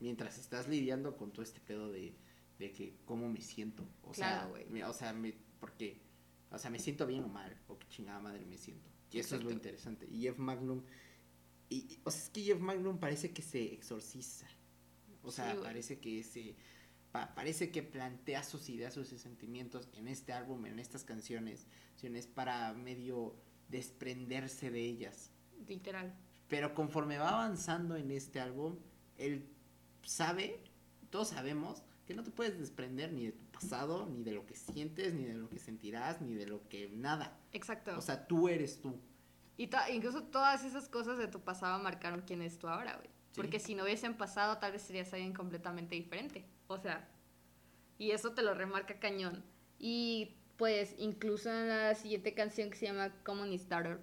[0.00, 2.14] Mientras estás lidiando con todo este pedo de,
[2.58, 3.84] de que cómo me siento.
[4.02, 4.66] O sea, Claro, güey.
[4.66, 6.00] me- o sea, me, porque,
[6.50, 8.88] o sea, me siento bien o mal, o qué chingada madre me siento.
[9.10, 10.06] Y eso es lo interesante.
[10.10, 10.82] Y Jeff Magnum,
[11.70, 14.46] y, y- o sea, es que Jeff Magnum parece que se exorciza.
[15.22, 16.54] O sea, Sí, parece que se,
[17.12, 22.26] pa- parece que plantea sus ideas, sus sentimientos en este álbum, en estas canciones, canciones
[22.26, 23.34] para medio
[23.68, 25.30] desprenderse de ellas.
[25.66, 26.14] Literal.
[26.48, 28.76] Pero conforme va avanzando en este álbum,
[29.18, 29.46] él
[30.02, 30.62] sabe,
[31.10, 34.54] todos sabemos, que no te puedes desprender ni de tu pasado, ni de lo que
[34.54, 37.36] sientes, ni de lo que sentirás, ni de lo que nada.
[37.52, 37.96] Exacto.
[37.96, 38.98] O sea, tú eres tú.
[39.56, 43.08] Y to- incluso todas esas cosas de tu pasado marcaron quién es tú ahora, güey.
[43.32, 43.40] Sí.
[43.40, 46.44] Porque si no hubiesen pasado, tal vez serías alguien completamente diferente.
[46.68, 47.08] O sea,
[47.98, 49.44] y eso te lo remarca cañón.
[49.78, 54.00] Y pues incluso en la siguiente canción que se llama Common Starter,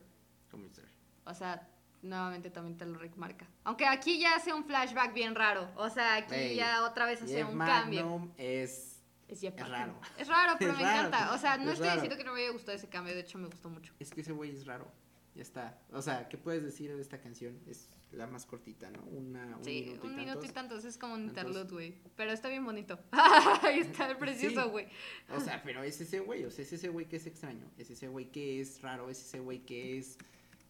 [0.51, 0.85] ¿Cómo ser?
[1.25, 1.67] o sea,
[2.01, 3.47] nuevamente también te lo remarca.
[3.63, 5.69] Aunque aquí ya hace un flashback bien raro.
[5.75, 8.03] O sea, aquí Ey, ya otra vez hace un cambio.
[8.05, 8.94] Magnum es...
[9.27, 9.99] Es, raro.
[10.17, 11.33] Es raro, pero Es me raro, encanta.
[11.33, 12.01] O sea, no es estoy raro.
[12.01, 13.93] diciendo que no me haya gustado ese cambio, de hecho me gustó mucho.
[13.99, 14.87] Es que ese güey es raro.
[15.33, 15.77] Ya está.
[15.91, 17.59] O sea, ¿qué puedes decir de esta canción?
[17.67, 19.03] Es la más cortita, ¿no?
[19.03, 20.85] Una, un Sí, minuto y un minuto y tantos.
[20.85, 21.43] es como un Tantos.
[21.47, 21.95] interlude, güey.
[22.15, 22.97] Pero está bien bonito.
[23.11, 24.15] Ay, está Sí.
[24.17, 24.87] precioso, güey.
[25.35, 27.89] O sea, pero es ese güey, o sea, es ese güey que es extraño, es
[27.89, 30.17] ese güey que es raro, es ese güey que es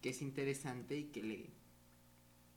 [0.02, 1.50] que es interesante y que le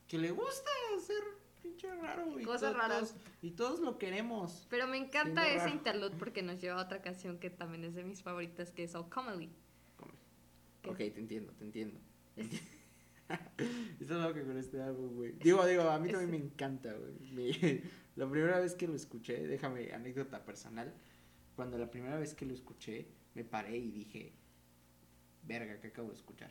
[0.06, 0.70] que le gusta
[1.06, 1.22] ser
[1.62, 2.44] pinche raro, güey.
[2.44, 3.10] Cosas To- raras.
[3.10, 4.66] todos- y todos lo queremos.
[4.70, 5.72] Pero me encanta ese raro.
[5.72, 8.94] interlude porque nos lleva a otra canción que también es de mis favoritas, que es
[8.94, 9.50] All Comedy.
[10.86, 12.00] Ok, te entiendo, te entiendo.
[14.00, 15.32] Eso es lo que con este álbum, güey.
[15.32, 17.82] Digo, digo, a mí también me encanta, güey.
[18.16, 20.92] La primera vez que lo escuché, déjame anécdota personal.
[21.54, 24.32] Cuando la primera vez que lo escuché, me paré y dije,
[25.42, 26.50] verga, ¿qué acabo de escuchar?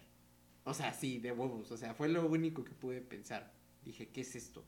[0.65, 1.71] O sea, sí, de huevos.
[1.71, 3.53] O sea, fue lo único que pude pensar.
[3.83, 4.63] Dije, ¿qué es esto?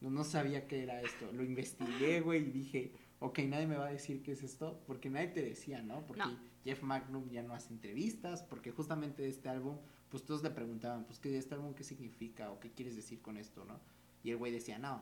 [0.00, 1.30] No, no sabía qué era esto.
[1.32, 5.08] Lo investigué, güey, y dije, ok, nadie me va a decir qué es esto, porque
[5.08, 6.06] nadie te decía, ¿no?
[6.06, 6.38] Porque No.
[6.64, 9.78] Jeff Magnum ya no hace entrevistas, porque justamente este álbum,
[10.08, 13.36] pues todos le preguntaban, pues, ¿qué este álbum qué significa o qué quieres decir con
[13.36, 13.80] esto, no?
[14.24, 15.00] Y el güey decía, no,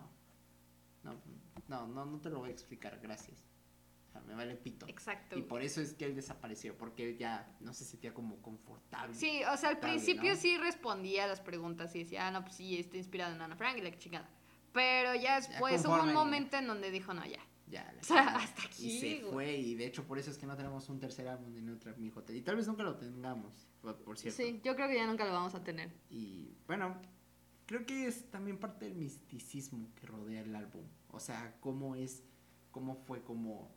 [1.02, 1.14] no,
[1.68, 3.42] no, no, no te lo voy a explicar, gracias.
[4.08, 4.86] O sea, me vale pito.
[4.88, 5.38] Exacto.
[5.38, 9.14] Y por eso es que él desapareció, porque él ya no se sentía como confortable.
[9.14, 10.36] Sí, o sea, al principio ¿no?
[10.36, 13.56] sí respondía a las preguntas y decía, ah, no, pues sí, está inspirado en Ana
[13.56, 14.28] Frank y la chingada.
[14.74, 17.38] Pero ya después hubo un momento en donde dijo, no, ya.
[17.66, 19.32] Ya, la O sea, hasta aquí, Y se güey.
[19.32, 21.96] fue, y de hecho por eso es que no tenemos un tercer álbum de Neutral
[21.96, 22.36] Mi Hotel.
[22.36, 24.36] Y tal vez nunca lo tengamos, por cierto.
[24.36, 25.90] Sí, yo creo que ya nunca lo vamos a tener.
[26.10, 27.00] Y bueno,
[27.66, 30.84] creo que es también parte del misticismo que rodea el álbum.
[31.10, 32.22] O sea, cómo es,
[32.70, 33.74] cómo fue como,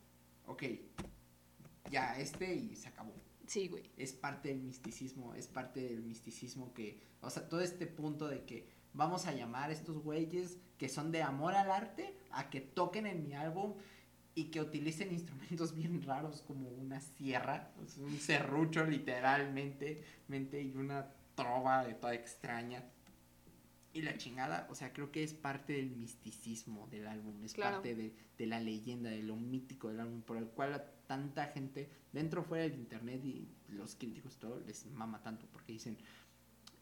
[0.47, 0.63] ok,
[1.89, 3.13] ya este y se acabó.
[3.45, 3.89] Sí, güey.
[3.95, 8.43] Es parte del misticismo, es parte del misticismo que, o sea, todo este punto de
[8.43, 12.59] que vamos a llamar a estos güeyes que son de amor al arte a que
[12.61, 13.75] toquen en mi álbum
[14.35, 20.75] y que utilicen instrumentos bien raros como una sierra, sea, un serrucho literalmente, mente, y
[20.75, 22.83] una trova de toda extraña.
[23.93, 27.77] Y la chingada, o sea, creo que es parte del misticismo del álbum, es Claro.
[27.77, 31.47] parte de, de la leyenda, de lo mítico del álbum, por el cual a tanta
[31.47, 35.97] gente, dentro fuera del internet y los críticos todo, les mama tanto, porque dicen,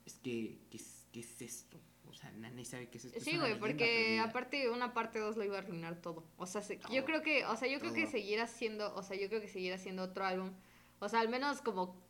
[0.05, 1.79] es que, ¿qué es, qué es esto?
[2.15, 3.17] O sea, nadie sabe qué es esto.
[3.17, 3.75] es Sí, güey, porque
[4.05, 4.23] perdida".
[4.23, 6.23] aparte una parte 2 lo iba a arruinar todo.
[6.37, 9.17] O sea, se- yo creo que, o sea, yo creo que seguir haciendo, o sea,
[9.17, 10.51] yo creo que seguir haciendo otro álbum,
[10.99, 12.01] o sea, al menos como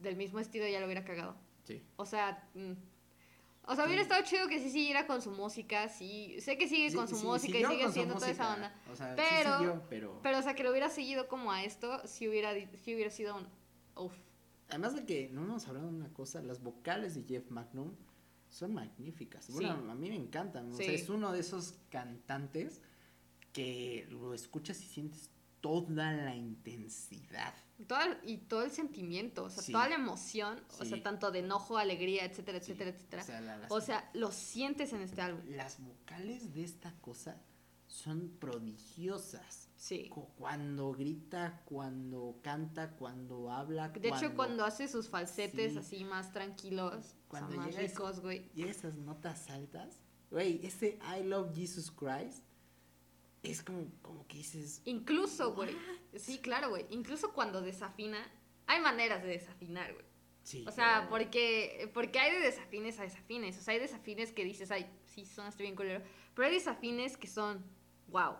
[0.00, 1.36] del mismo estilo ya lo hubiera cagado.
[1.62, 1.84] Sí.
[1.96, 2.72] O sea, mm,
[3.62, 4.08] o sea, hubiera Sí.
[4.08, 7.14] estado chido que sí siguiera con su música, sí, sé que sigue Sí, con su
[7.16, 8.74] sí, música y sigue haciendo toda esa onda.
[8.90, 10.18] O sea, pero- sí siguió, pero...
[10.22, 13.36] Pero, o sea, que lo hubiera seguido como a esto, si hubiera, sí hubiera sido
[13.36, 13.46] un,
[13.94, 14.14] uf,
[14.70, 17.94] Además de que no hemos hablado de una cosa, las vocales de Jeff Magnum
[18.48, 19.50] son magníficas.
[19.50, 19.90] Bueno, Sí.
[19.90, 20.72] a mí me encantan.
[20.72, 20.84] O Sí.
[20.84, 22.80] sea, es uno de esos cantantes
[23.52, 25.30] que lo escuchas y sientes
[25.60, 27.54] toda la intensidad.
[27.86, 29.70] todo el- y todo el sentimiento, o sea, Sí.
[29.70, 30.90] toda la emoción, o Sí.
[30.90, 33.22] sea, tanto de enojo, alegría, etcétera, Sí, etcétera, etcétera.
[33.22, 35.42] O sea, la- las, O sea, lo sientes en este álbum.
[35.50, 37.40] las vocales de esta cosa
[37.86, 39.68] son prodigiosas.
[39.76, 40.08] Sí.
[40.08, 43.88] Cu- Cuando grita, cuando canta, cuando habla.
[43.90, 45.78] De hecho, cuando hace sus falsetes Sí.
[45.78, 48.50] así más tranquilos, Cuando más llega ese- ricos, güey.
[48.54, 52.42] Y esas notas altas, güey, ese I love Jesus Christ
[53.42, 55.76] es como, como que dices, Incluso, güey.
[56.16, 56.86] Sí, claro, güey.
[56.90, 58.18] Incluso cuando desafina,
[58.66, 60.04] hay maneras de desafinar, güey.
[60.42, 60.64] sí.
[60.66, 63.56] O sea, porque, porque hay de desafines a desafines.
[63.58, 66.02] O sea, hay desafines que dices, ay, sí, sonaste bien culero.
[66.34, 67.64] Pero hay desafines que son,
[68.08, 68.34] wow,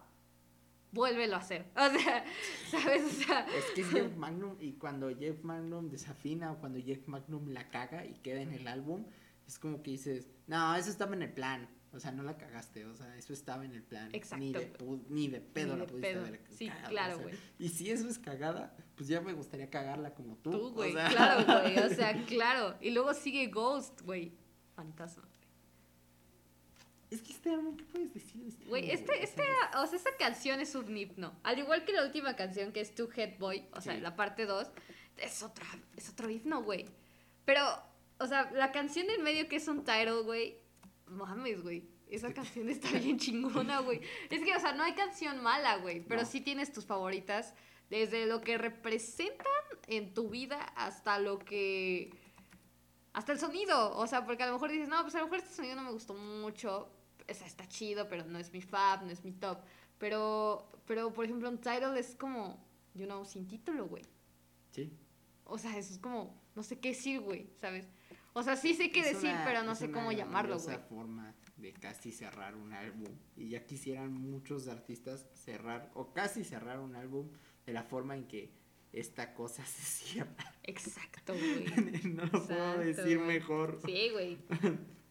[0.92, 1.66] vuélvelo a hacer.
[1.76, 2.24] O sea,
[2.70, 3.04] ¿sabes?
[3.04, 7.06] O sea, Es que es Jeff Magnum y cuando Jeff Magnum desafina o cuando Jeff
[7.06, 9.04] Magnum la caga y queda en el álbum,
[9.46, 11.68] es como que dices, no, eso estaba en el plan.
[11.90, 14.10] O sea, no la cagaste, o sea, eso estaba en el plan.
[14.12, 14.72] Exacto, Ni de,
[15.08, 16.26] ni de pedo Ni la de pudiste pedo.
[16.26, 17.36] haber Sí, cagado, claro, o sea, güey.
[17.58, 20.50] Y si eso es cagada, pues ya me gustaría cagarla como tú.
[20.50, 20.92] tú, o güey.
[20.92, 21.08] sea.
[21.08, 21.78] Claro, güey.
[21.78, 22.76] O sea, claro.
[22.82, 24.34] Y luego sigue Ghost, güey.
[24.76, 25.26] Fantasma.
[27.10, 29.42] Es que este álbum, ¿qué puedes decir de este Güey, este, este,
[29.76, 31.38] o sea, esta canción es un himno.
[31.42, 34.44] Al igual que la última canción que es Two Head Boy, o sea, la parte
[34.44, 34.68] 2,
[35.16, 35.66] es otra,
[35.96, 36.84] es otro himno, güey.
[37.46, 37.62] Pero,
[38.18, 40.58] o sea, la canción en medio que es un title, güey,
[41.06, 41.88] mames, güey.
[42.10, 44.00] Esa canción está bien chingona, güey.
[44.30, 46.26] Es que, o sea, no hay canción mala, güey, pero No.
[46.28, 47.54] sí tienes tus favoritas.
[47.90, 49.46] Desde lo que representan
[49.86, 52.10] en tu vida hasta lo que...
[53.14, 53.96] Hasta el sonido.
[53.96, 55.84] O sea, porque a lo mejor dices, no, pues a lo mejor este sonido no
[55.84, 56.90] me gustó mucho.
[57.30, 59.58] O sea, está chido, pero no es mi fab, no es mi top.
[59.98, 62.64] Pero, pero por ejemplo, un title es como,
[62.94, 64.04] you know, sin título, güey.
[64.70, 64.92] Sí.
[65.44, 67.86] O sea, eso es como, no sé qué decir, güey, ¿sabes?
[68.34, 70.78] O sea, sí sé qué Es decir, una- pero no sé cómo llamarlo, güey.
[70.88, 73.08] forma de casi cerrar un álbum.
[73.36, 77.28] Y ya quisieran muchos artistas cerrar, o casi cerrar un álbum
[77.66, 78.52] de la forma en que
[78.92, 80.54] esta cosa se cierra.
[80.62, 82.02] Exacto, güey.
[82.14, 83.28] no lo puedo Exacto, decir güey.
[83.28, 83.80] mejor.
[83.84, 84.38] Sí, güey.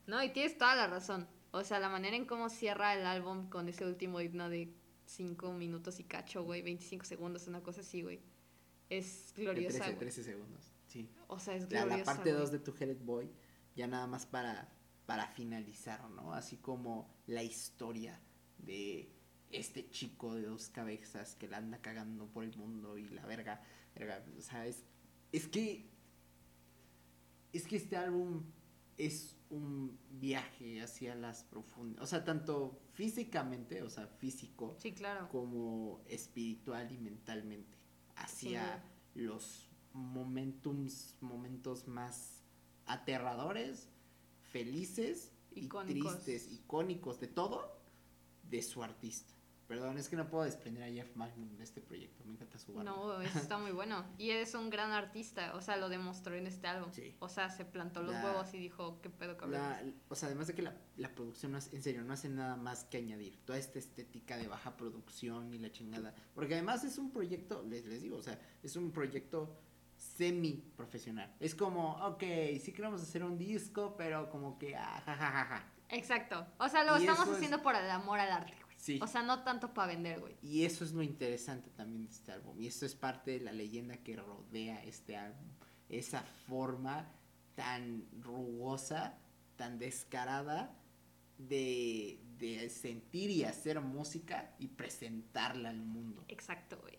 [0.06, 1.28] No, y tienes toda la razón.
[1.52, 4.74] O sea, la manera en cómo cierra el álbum con ese último himno de
[5.06, 8.20] 5 minutos y cacho, güey, 25 segundos, una cosa así, güey.
[8.90, 10.00] Es De gloriosa, 13, güey.
[10.00, 10.74] 13 segundos.
[10.88, 11.10] Sí.
[11.28, 11.98] O sea, es La, gloriosa.
[11.98, 12.42] la parte güey.
[12.42, 13.30] 2 de tu Headed Boy,
[13.76, 14.70] ya nada más para,
[15.06, 16.34] para finalizar, ¿no?
[16.34, 18.20] Así como la historia
[18.58, 19.10] de
[19.52, 23.62] este chico de dos cabezas que la anda cagando por el mundo y la verga,
[23.96, 24.84] verga, o sea, es,
[25.32, 25.90] es que
[27.54, 28.44] es que este álbum
[28.98, 35.30] es un viaje hacia las profundidades, o sea, tanto físicamente, o sea, físico, Sí, claro.
[35.30, 37.78] como espiritual y mentalmente
[38.16, 38.84] hacia
[39.14, 42.42] los momentums, momentos más
[42.86, 43.90] aterradores,
[44.52, 46.14] felices Icónicos.
[46.14, 47.80] y tristes, icónicos, de todo,
[48.50, 49.34] de su artista.
[49.68, 52.24] Perdón, es que no puedo desprender a Jeff Magnum de este proyecto.
[52.24, 52.90] Me encanta su barba.
[52.90, 54.06] No, eso está muy bueno.
[54.18, 56.90] Y es un gran artista, o sea, lo demostró en este álbum.
[56.94, 57.16] Sí.
[57.20, 59.60] O sea, se plantó los La- huevos y dijo, ¿qué pedo, cabrón?
[60.08, 62.56] O sea, además de que la, la producción, no hace- en serio, no hace nada
[62.56, 66.16] más que añadir toda esta estética de baja producción y la chingada.
[66.34, 69.54] Porque además es un proyecto, les, les digo, o sea, es un proyecto
[69.98, 71.36] semi profesional.
[71.42, 72.24] Es como, ok,
[72.64, 75.74] sí queremos hacer un disco, pero como que, ah, ja, ja, ja, ja.
[75.90, 76.46] Exacto.
[76.60, 78.54] O sea, lo Y estamos es- haciendo por el amor al arte.
[78.78, 79.00] Sí.
[79.02, 80.38] O sea, no tanto para vender, güey.
[80.42, 82.60] Y eso es lo interesante también de este álbum.
[82.62, 85.50] Y eso es parte de la leyenda que rodea este álbum.
[85.90, 87.12] Esa forma
[87.56, 89.18] tan rugosa,
[89.56, 90.78] tan descarada
[91.38, 96.24] de, de sentir y hacer música y presentarla al mundo.
[96.28, 96.98] Exacto, güey.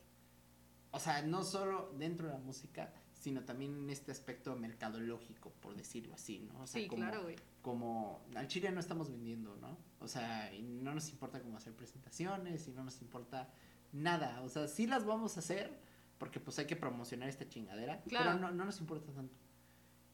[0.91, 2.93] O sea, no solo dentro de la música,
[3.29, 6.61] sino también en este aspecto mercadológico, por decirlo así, ¿no?
[6.61, 7.37] O sea, Sí, como, claro, güey.
[7.61, 9.77] como al chile no estamos vendiendo, ¿no?
[10.01, 13.51] O sea, y no nos importa cómo hacer presentaciones y no nos importa
[13.93, 14.41] nada.
[14.43, 15.79] O sea, sí las vamos a hacer
[16.19, 18.31] porque pues hay que promocionar esta chingadera, Claro.
[18.33, 19.37] pero no, no nos importa tanto.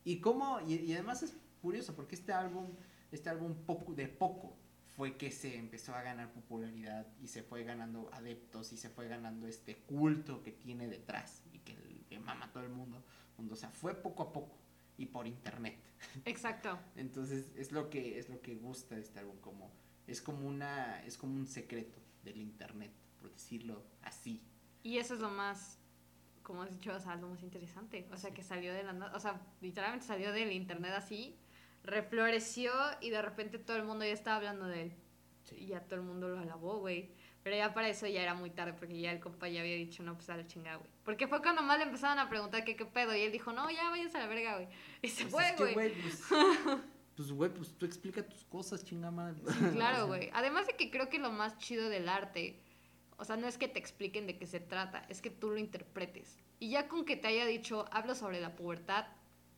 [0.04, 2.66] Y cómo, y, y además es curioso porque este álbum,
[3.12, 4.56] este álbum poco, de poco
[4.96, 9.06] fue que se empezó a ganar popularidad y se fue ganando adeptos y se fue
[9.06, 11.42] ganando este culto que tiene detrás
[12.14, 13.02] que, mama a todo el mundo.
[13.50, 14.56] O sea, fue poco a poco
[14.96, 15.78] y por internet.
[16.24, 16.78] Exacto.
[16.96, 19.72] Entonces es lo que es lo que gusta de este álbum como
[20.06, 24.42] es como una es como un secreto del internet, por decirlo así.
[24.82, 25.78] Y eso es lo más,
[26.42, 28.06] como has dicho, o sea, lo más interesante.
[28.12, 31.36] O sea, que salió de la o sea, literalmente salió del internet así,
[31.82, 34.92] refloreció y de repente todo el mundo ya estaba hablando de él.
[35.56, 37.10] Y ya todo el mundo lo alabó, güey.
[37.44, 40.02] Pero ya para eso ya era muy tarde porque ya el compa ya había dicho,
[40.02, 40.90] no, pues a la chingada, güey.
[41.04, 43.70] Porque fue cuando más le empezaban a preguntar que qué pedo y él dijo, no,
[43.70, 44.68] ya váyanse a la verga, güey.
[45.02, 45.92] Y se Pues fue, güey.
[46.00, 46.22] pues,
[47.16, 49.36] pues güey, pues tú explica tus cosas, chinga madre.
[49.46, 50.30] Sí, claro, güey.
[50.32, 52.62] Además de que creo que lo más chido del arte,
[53.18, 55.58] o sea, no es que te expliquen de qué se trata, es que tú lo
[55.58, 56.38] interpretes.
[56.60, 59.06] Y ya con que te haya dicho, hablo sobre la pubertad,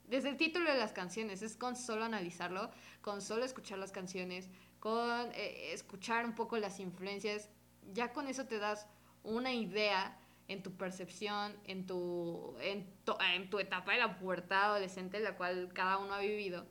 [0.09, 2.71] desde el título de las canciones, es con solo analizarlo,
[3.01, 4.49] con solo escuchar las canciones,
[4.81, 7.49] con eh, escuchar un poco las influencias,
[7.93, 8.87] ya con eso te das
[9.23, 10.19] una idea
[10.49, 15.37] en tu percepción, en tu, en tu, en tu etapa de la pubertad adolescente, la
[15.37, 16.67] cual cada uno ha vivido,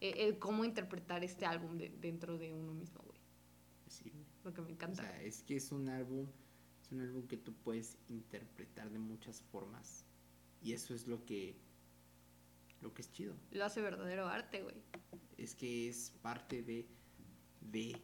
[0.00, 3.18] eh, el cómo interpretar este álbum de- dentro de uno mismo, güey.
[3.88, 4.12] Sí.
[4.44, 5.02] Lo que me O encanta.
[5.02, 6.26] sea, es que es un álbum,
[6.82, 10.04] es un álbum que tú puedes interpretar de muchas formas.
[10.62, 11.56] Y eso es lo que
[12.80, 13.34] lo que es chido.
[13.50, 14.76] Lo hace verdadero arte, güey.
[15.36, 16.86] es que es parte de
[17.60, 18.00] de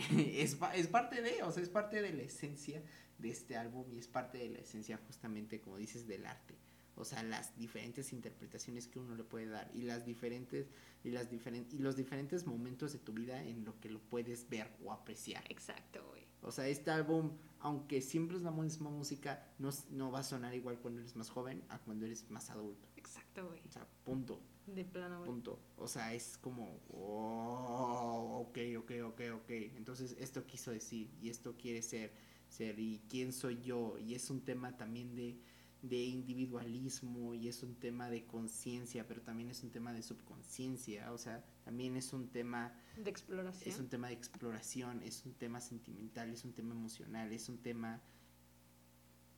[0.16, 2.82] es, es parte de, o sea, es parte de la esencia
[3.18, 6.54] de este álbum y es parte de la esencia justamente como dices del arte.
[6.96, 10.66] O sea, las diferentes interpretaciones que uno le puede dar y las diferentes
[11.02, 14.48] y las diferen- y los diferentes momentos de tu vida en lo que lo puedes
[14.50, 15.42] ver o apreciar.
[15.48, 16.24] Exacto, güey.
[16.42, 20.54] O sea, este álbum, aunque siempre es la misma música, no, no va a sonar
[20.54, 22.88] igual cuando eres más joven a cuando eres más adulto.
[23.00, 23.60] Exacto, güey.
[23.66, 24.40] O sea, punto.
[24.66, 25.30] De plano, güey.
[25.30, 25.58] Punto.
[25.76, 29.50] O sea, es como, oh, ok, ok, ok, ok.
[29.76, 32.12] Entonces, esto quiso decir y esto quiere ser,
[32.48, 33.98] ser y quién soy yo.
[33.98, 35.40] Y es un tema también de,
[35.82, 41.12] de individualismo y es un tema de conciencia, pero también es un tema de subconsciencia.
[41.12, 43.74] O sea, también es un tema, De exploración.
[43.74, 47.58] es un tema de exploración, es un tema sentimental, es un tema emocional, es un
[47.58, 48.02] tema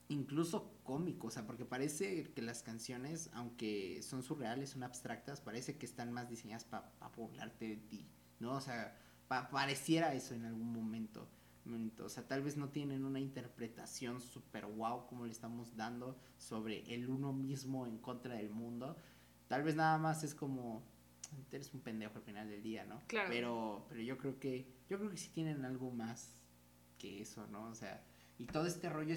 [0.09, 5.77] incluso cómico, o sea, porque parece que las canciones, aunque son surreales, son abstractas, parece
[5.77, 8.05] que están más diseñadas para burlarte de ti,
[8.39, 8.53] ¿no?
[8.53, 11.27] O sea, pa- pareciera eso en algún momento.
[12.03, 16.93] O sea, tal vez no tienen una interpretación súper wow como le estamos dando sobre
[16.93, 18.97] el uno mismo en contra del mundo.
[19.47, 20.83] Tal vez nada más es como,
[21.53, 23.01] eres un pendejo al final del día, ¿no?
[23.07, 23.29] Claro.
[23.29, 26.35] Pero, pero yo creo que, yo creo que sí tienen algo más
[26.97, 27.69] que eso, ¿no?
[27.69, 28.03] O sea,
[28.37, 29.13] y todo este rollo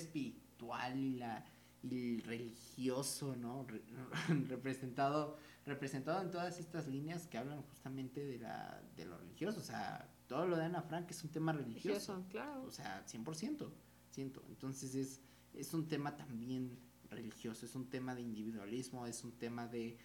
[0.57, 1.45] espiritual y la
[1.83, 3.65] y el religioso, ¿no?
[3.69, 3.83] Re-
[4.49, 9.63] representado representado en todas estas líneas que hablan justamente de la de lo religioso, o
[9.65, 12.65] sea, todo lo de Ana Frank es un tema religioso, Religioso, claro.
[12.65, 13.69] o sea, 100%,
[14.11, 14.43] siento.
[14.49, 15.21] Entonces es
[15.55, 16.79] es un tema también
[17.11, 19.99] religioso, es un tema de individualismo, es un tema de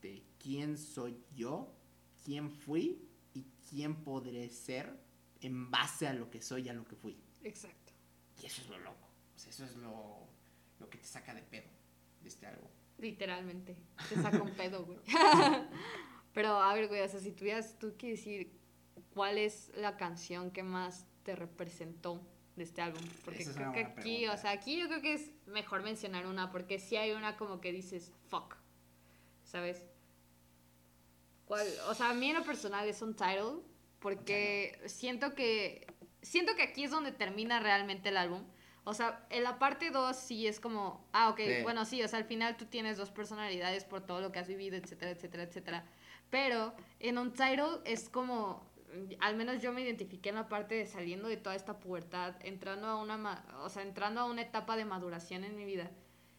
[0.00, 1.72] de quién soy yo,
[2.24, 4.98] quién fui y quién podré ser
[5.40, 7.16] en base a lo que soy y a lo que fui.
[7.42, 7.92] Exacto.
[8.42, 9.08] Y eso es lo loco.
[9.42, 10.28] Sea, eso es lo,
[10.78, 11.68] lo que te saca de pedo
[12.22, 12.68] de este álbum.
[12.98, 13.76] Literalmente.
[14.08, 14.98] Te saca un pedo, güey.
[16.32, 18.52] Pero, a ver, güey, o sea, si tuvieras tú que decir
[19.14, 22.20] cuál es la canción que más te representó
[22.54, 23.02] de este álbum.
[23.24, 24.34] Porque Esa creo que aquí, pregunta.
[24.34, 27.60] o sea, aquí yo creo que es mejor mencionar una, porque sí hay una como
[27.60, 28.56] que dices, fuck.
[29.42, 29.84] ¿Sabes?
[31.44, 31.66] ¿Cuál?
[31.88, 33.60] O sea, a mí en lo personal es un title
[33.98, 35.86] porque siento que
[36.22, 38.44] siento que aquí es donde termina realmente el álbum.
[38.84, 41.62] O sea, en la parte 2 sí es como, ah, ok, Sí.
[41.62, 44.48] bueno, sí, o sea, al final tú tienes dos personalidades por todo lo que has
[44.48, 45.84] vivido, etcétera, etcétera, etcétera.
[46.30, 48.68] Pero en Untitled es como,
[49.20, 52.88] al menos yo me identifiqué en la parte de saliendo de toda esta pubertad, entrando
[52.88, 55.90] a una, o sea, entrando a una etapa de maduración en mi vida.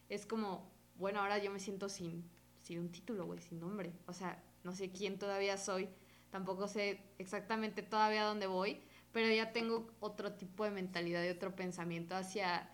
[0.08, 2.28] Es como, bueno, ahora yo me siento sin,
[2.60, 3.92] sin un título, güey, sin nombre.
[4.06, 5.88] O sea, no sé quién todavía soy,
[6.30, 8.82] tampoco sé exactamente todavía dónde voy,
[9.14, 12.68] pero ya tengo otro tipo de mentalidad y otro pensamiento hacia,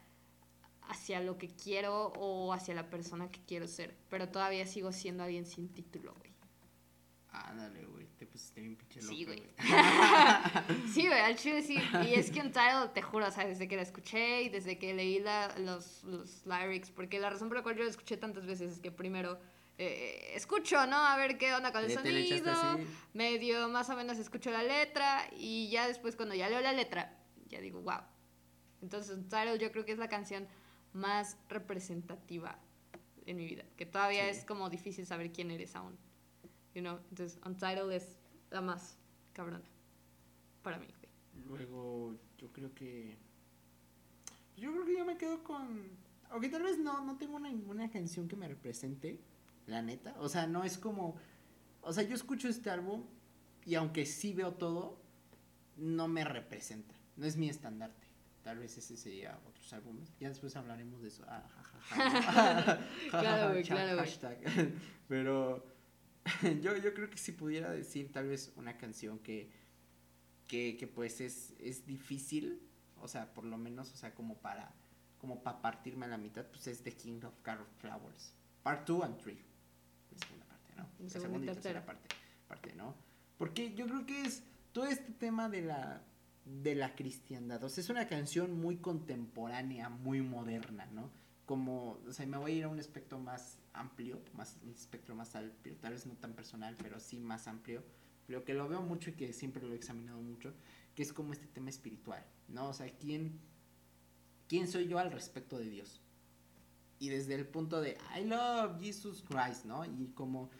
[0.82, 3.94] hacia lo que quiero o hacia la persona que quiero ser.
[4.08, 6.30] Pero todavía sigo siendo alguien sin título, güey.
[7.32, 9.52] Ándale, güey, te pusiste bien pinche Sí, loca, güey.
[9.56, 10.86] güey.
[10.92, 11.76] Sí, güey, al chile sí.
[12.04, 14.92] Y es que Untitled, te juro, o sea, desde que la escuché y desde que
[14.94, 18.46] leí la- los, los lyrics, porque la razón por la cual yo la escuché tantas
[18.46, 19.38] veces es que primero
[19.82, 20.96] eh, escucho, ¿no?
[20.96, 22.78] A ver qué onda con el sonido,
[23.14, 27.18] medio más o menos escucho la letra y ya después cuando ya leo la letra,
[27.48, 28.02] ya digo, wow.
[28.82, 30.46] Entonces Untitled yo creo que es la canción
[30.92, 32.58] más representativa
[33.24, 34.38] en mi vida, que todavía Sí.
[34.38, 35.96] es como difícil saber quién eres aún.
[36.74, 36.98] You know?
[37.08, 38.18] Entonces Untitled es
[38.50, 38.98] la más
[39.32, 39.64] cabrona
[40.62, 40.88] para mí.
[41.46, 43.16] Luego, yo creo que.
[44.58, 45.88] Yo creo que yo me quedo con.
[46.28, 49.18] Aunque tal vez no, no tengo una, ninguna canción que me represente,
[49.70, 50.14] la neta.
[50.18, 51.16] O sea, no es como.
[51.82, 53.04] O sea, yo escucho este álbum
[53.64, 55.00] y aunque sí veo todo,
[55.76, 56.94] no me representa.
[57.16, 58.08] No es mi estandarte.
[58.42, 60.12] Tal vez ese sería otros álbumes.
[60.18, 61.24] Ya después hablaremos de eso.
[61.28, 61.48] Ah,
[61.82, 62.78] ja.
[63.10, 64.06] Claro, güey, Hashtag, claro, güey.
[64.10, 64.72] hashtag.
[65.08, 65.66] Pero
[66.62, 69.50] yo, yo creo que si pudiera decir tal vez una canción que,
[70.46, 72.62] que, que pues es, es difícil,
[72.96, 74.74] o sea, por lo menos, o sea, como para
[75.20, 78.32] como para partirme a la mitad, pues es The King of Carol Flowers.
[78.62, 79.38] Part 2 and 3.
[80.80, 80.90] ¿No?
[80.98, 81.86] La La segunda segunda y tercera tercera.
[81.86, 82.08] parte,
[82.48, 82.94] parte, ¿no?
[83.38, 86.04] Porque yo creo que es todo este tema de la
[86.44, 87.62] de la cristiandad.
[87.64, 91.10] O sea, es una canción muy contemporánea, muy moderna, ¿no?
[91.46, 95.14] Como, o sea, me voy a ir a un espectro más amplio, más un espectro
[95.14, 97.84] más amplio, tal vez no tan personal, pero sí más amplio,
[98.26, 100.54] pero que lo veo mucho y que siempre lo he examinado mucho,
[100.94, 102.68] que es como este tema espiritual, ¿no?
[102.68, 103.40] O sea, ¿quién,
[104.48, 106.00] quién soy yo al respecto de Dios?
[106.98, 109.84] Y desde el punto de I love Jesus Christ, ¿no?
[109.84, 110.50] Y como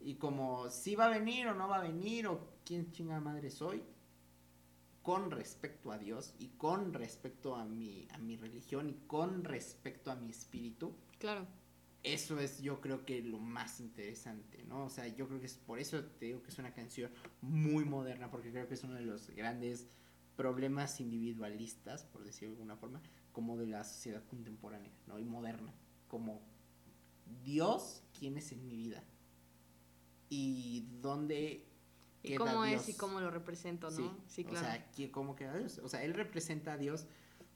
[0.00, 3.50] y como si va a venir o no va a venir o quién chinga madre
[3.50, 3.82] soy
[5.02, 10.10] con respecto a Dios y con respecto a mi a mi religión y con respecto
[10.10, 11.46] a mi espíritu Claro.
[12.02, 14.84] eso es yo creo que lo más interesante, ¿no?
[14.84, 17.84] O sea, yo creo que es por eso te digo que es una canción muy
[17.84, 19.88] moderna, porque creo que es uno de los grandes
[20.36, 25.18] problemas individualistas, por decirlo de alguna forma, como de la sociedad contemporánea, ¿no?
[25.18, 25.72] Y moderna,
[26.06, 26.40] como
[27.44, 29.02] Dios, ¿quién es en mi vida?
[30.28, 31.66] Y dónde
[32.22, 32.82] Y queda cómo Dios.
[32.82, 34.16] es y cómo lo represento, ¿no?
[34.26, 34.66] Sí, claro.
[34.66, 35.78] O sea, ¿qué- ¿cómo queda Dios?
[35.78, 37.06] O sea, él representa a Dios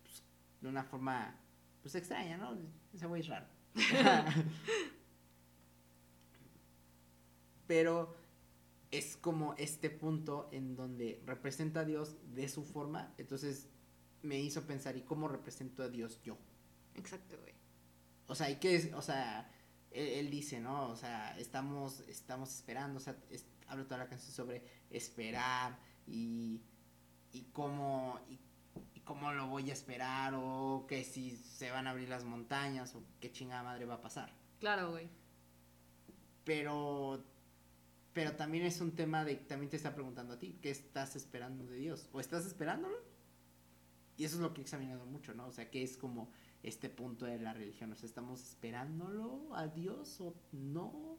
[0.03, 0.23] pues,
[0.61, 1.37] de una forma,
[1.83, 2.57] pues extraña, ¿no?
[2.95, 3.47] Ese güey es raro.
[7.67, 8.15] Pero
[8.91, 13.69] es como este punto en donde representa a Dios de su forma, entonces
[14.23, 16.37] me hizo pensar, ¿y cómo represento a Dios yo?
[16.95, 17.55] Exacto, güey.
[18.27, 18.93] O sea, ¿y qué es?
[18.93, 19.51] O sea,
[19.94, 20.88] él, él dice, ¿no?
[20.88, 26.61] O sea, estamos, estamos esperando, o sea, es- habla toda la canción sobre esperar y,
[27.33, 28.38] y cómo, y,
[28.94, 32.94] y cómo lo voy a esperar, o que si se van a abrir las montañas,
[32.94, 34.33] o qué chingada madre va a pasar.
[34.61, 35.09] Claro, güey.
[36.44, 37.24] Pero,
[38.12, 41.64] pero también es un tema de, también te está preguntando a ti, ¿qué estás esperando
[41.66, 42.09] de Dios?
[42.12, 42.96] ¿O estás esperándolo?
[44.23, 45.49] Y eso es lo que he examinado mucho, ¿no?
[45.49, 46.31] O sea, que es como
[46.63, 51.19] este punto de la religión, o sea, ¿estamos esperándolo a Dios o no?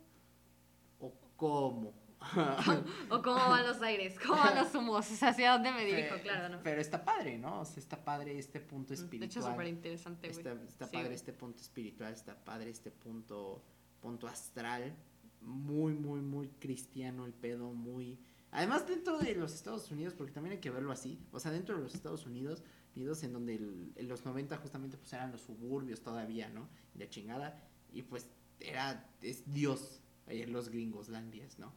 [1.00, 1.92] ¿O cómo?
[3.10, 6.16] O cómo van los aires, cómo van los humos, o sea, hacia dónde me dirijo,
[6.16, 6.64] Pe- claro, ¿no?
[6.64, 7.60] Pero está padre, ¿no?
[7.60, 9.52] O sea, está padre este punto De hecho, espiritual.
[9.52, 10.38] súper interesante, güey.
[10.40, 11.16] Está, está Sí, padre güey.
[11.16, 13.62] este punto espiritual, está padre este punto,
[14.00, 14.96] punto astral,
[15.42, 18.18] muy, muy, muy cristiano el pedo, muy...
[18.52, 21.76] Además dentro de los Estados Unidos, porque también hay que verlo así, o sea, dentro
[21.76, 22.64] de los Estados Unidos,
[22.96, 26.70] Unidos en donde el- en los 90 justamente pues eran los suburbios todavía, ¿no?
[26.96, 28.30] Y la chingada, y pues
[28.60, 31.74] era, es Dios, eh, los gringos, landies, ¿no?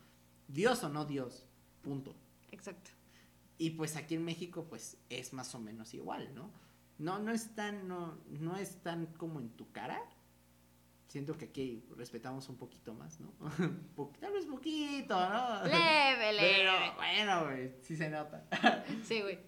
[0.49, 1.45] Dios o no Dios,
[1.83, 2.15] punto.
[2.53, 2.91] Exacto.
[3.59, 6.51] Y pues aquí en México pues es más o menos igual, ¿no?
[6.99, 9.99] No, no es tan, no, no es tan como en tu cara.
[11.09, 13.33] Siento que aquí respetamos un poquito más, ¿no?
[14.21, 15.65] Tal vez poquito, ¿no?
[15.65, 16.53] Leve, leve.
[16.57, 18.45] Pero bueno, güey, sí se nota.
[19.05, 19.39] Sí, güey.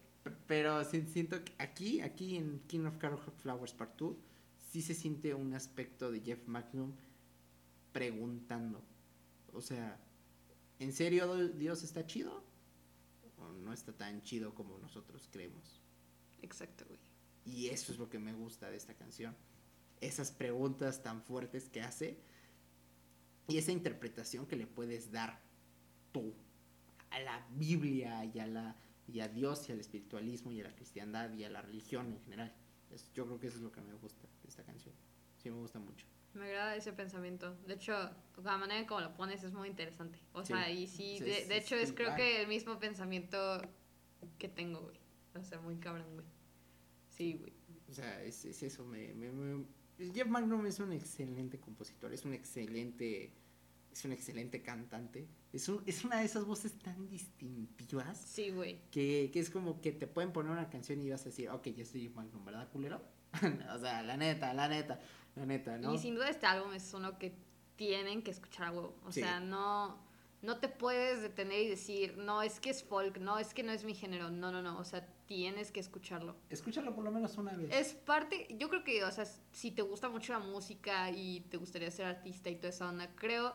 [0.46, 4.16] Pero siento que aquí, aquí en King of Carol Flowers Part 2,
[4.70, 6.92] sí se siente un aspecto de Jeff Magnum
[7.92, 8.82] preguntando.
[9.52, 9.98] O sea,
[10.78, 12.44] ¿En serio Dios está chido?
[13.38, 15.82] ¿O no está tan chido como nosotros creemos?
[16.42, 17.00] Exacto, güey.
[17.44, 19.34] Y eso es lo que me gusta de esta canción.
[20.00, 22.20] Esas preguntas tan fuertes que hace
[23.48, 25.40] y esa interpretación que le puedes dar
[26.12, 26.34] tú
[27.10, 28.76] a la Biblia y a, la,
[29.08, 32.20] y a Dios y al espiritualismo y a la cristiandad y a la religión en
[32.20, 32.54] general.
[33.14, 34.94] yo creo que eso es lo que me gusta de esta canción.
[35.36, 36.06] Sí, me gusta mucho.
[36.34, 37.56] Me agrada ese pensamiento.
[37.66, 37.92] De hecho,
[38.42, 40.20] la manera en cómo lo pones es muy interesante.
[40.32, 43.60] O sea, y sí, de, hecho es, creo que el mismo pensamiento
[44.38, 44.98] que tengo, güey.
[45.34, 46.26] O sea, muy cabrón, güey.
[47.08, 47.52] Sí, güey.
[47.88, 49.14] O sea, es, eso, me,
[50.14, 53.32] Jeff Magnum es un excelente compositor, es un excelente
[53.98, 55.26] es un excelente cantante.
[55.52, 58.16] Es, un, es una de esas voces tan distintivas.
[58.16, 58.80] Sí, güey.
[58.92, 61.66] Que, que, es como que te pueden poner una canción y vas a decir, ok,
[61.68, 63.02] ya estoy Magnum, ¿verdad, culero?
[63.74, 65.00] o sea, la neta, la neta,
[65.34, 65.92] la neta, ¿no?
[65.92, 67.34] Y sin duda este álbum es uno que
[67.74, 68.96] tienen que escuchar a huevo.
[69.04, 69.98] O sea, no,
[70.42, 73.72] no te puedes detener y decir, no, es que es folk, no, es que no
[73.72, 74.30] es mi género.
[74.30, 74.78] No, no, no.
[74.78, 76.36] O sea, tienes que escucharlo.
[76.50, 77.68] Escúchalo por lo menos una vez.
[77.72, 81.56] Es parte, yo creo que, o sea, si te gusta mucho la música y te
[81.56, 83.54] gustaría ser artista y toda esa onda, creo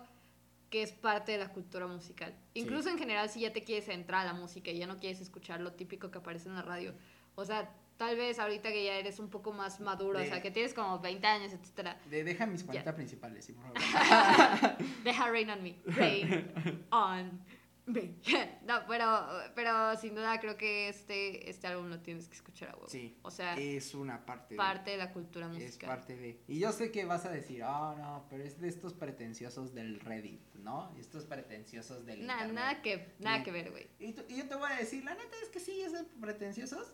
[0.73, 2.33] que es parte de la cultura musical.
[2.55, 5.21] Incluso en general, si ya te quieres entrar a la música y ya no quieres
[5.21, 6.95] escuchar lo típico que aparece en la radio.
[7.35, 10.49] O sea, tal vez ahorita que ya eres un poco más maduro, o sea, que
[10.49, 11.99] tienes como 20 años, etcétera.
[12.09, 14.77] De, deja mis 40 principales, sí, por favor.
[15.03, 15.75] deja Rain on Me.
[15.85, 16.51] Rain
[16.89, 17.39] on
[18.65, 22.75] no, pero, pero sin duda creo que este, este álbum lo tienes que escuchar a
[22.75, 22.87] huevo.
[22.87, 23.17] Sí.
[23.23, 25.69] O sea, es una parte parte de, la cultura musical.
[25.69, 26.41] Es parte de.
[26.47, 29.99] Y yo sé que vas a decir, oh no, pero es de estos pretenciosos del
[29.99, 30.95] Reddit, ¿no?
[30.97, 32.25] Estos pretenciosos del.
[32.25, 33.87] Nada, nada que, nada que ver, güey.
[33.99, 36.93] Y, y, yo te voy a decir, la neta es que sí, es de pretenciosos,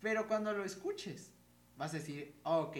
[0.00, 1.32] pero cuando lo escuches,
[1.76, 2.76] vas a decir, oh, ok,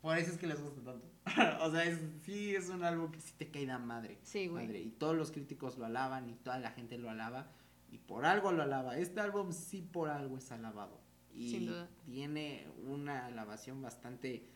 [0.00, 1.15] por eso es que les gusta tanto.
[1.60, 4.18] o sea, es, sí es un álbum que sí te cae de madre.
[4.22, 4.76] Sí, güey.
[4.76, 7.50] Y todos los críticos lo alaban y toda la gente lo alaba.
[7.90, 8.96] Y por algo lo alaba.
[8.96, 11.00] Este álbum sí por algo es alabado.
[11.34, 11.70] Y
[12.06, 14.48] tiene una alabación bastante,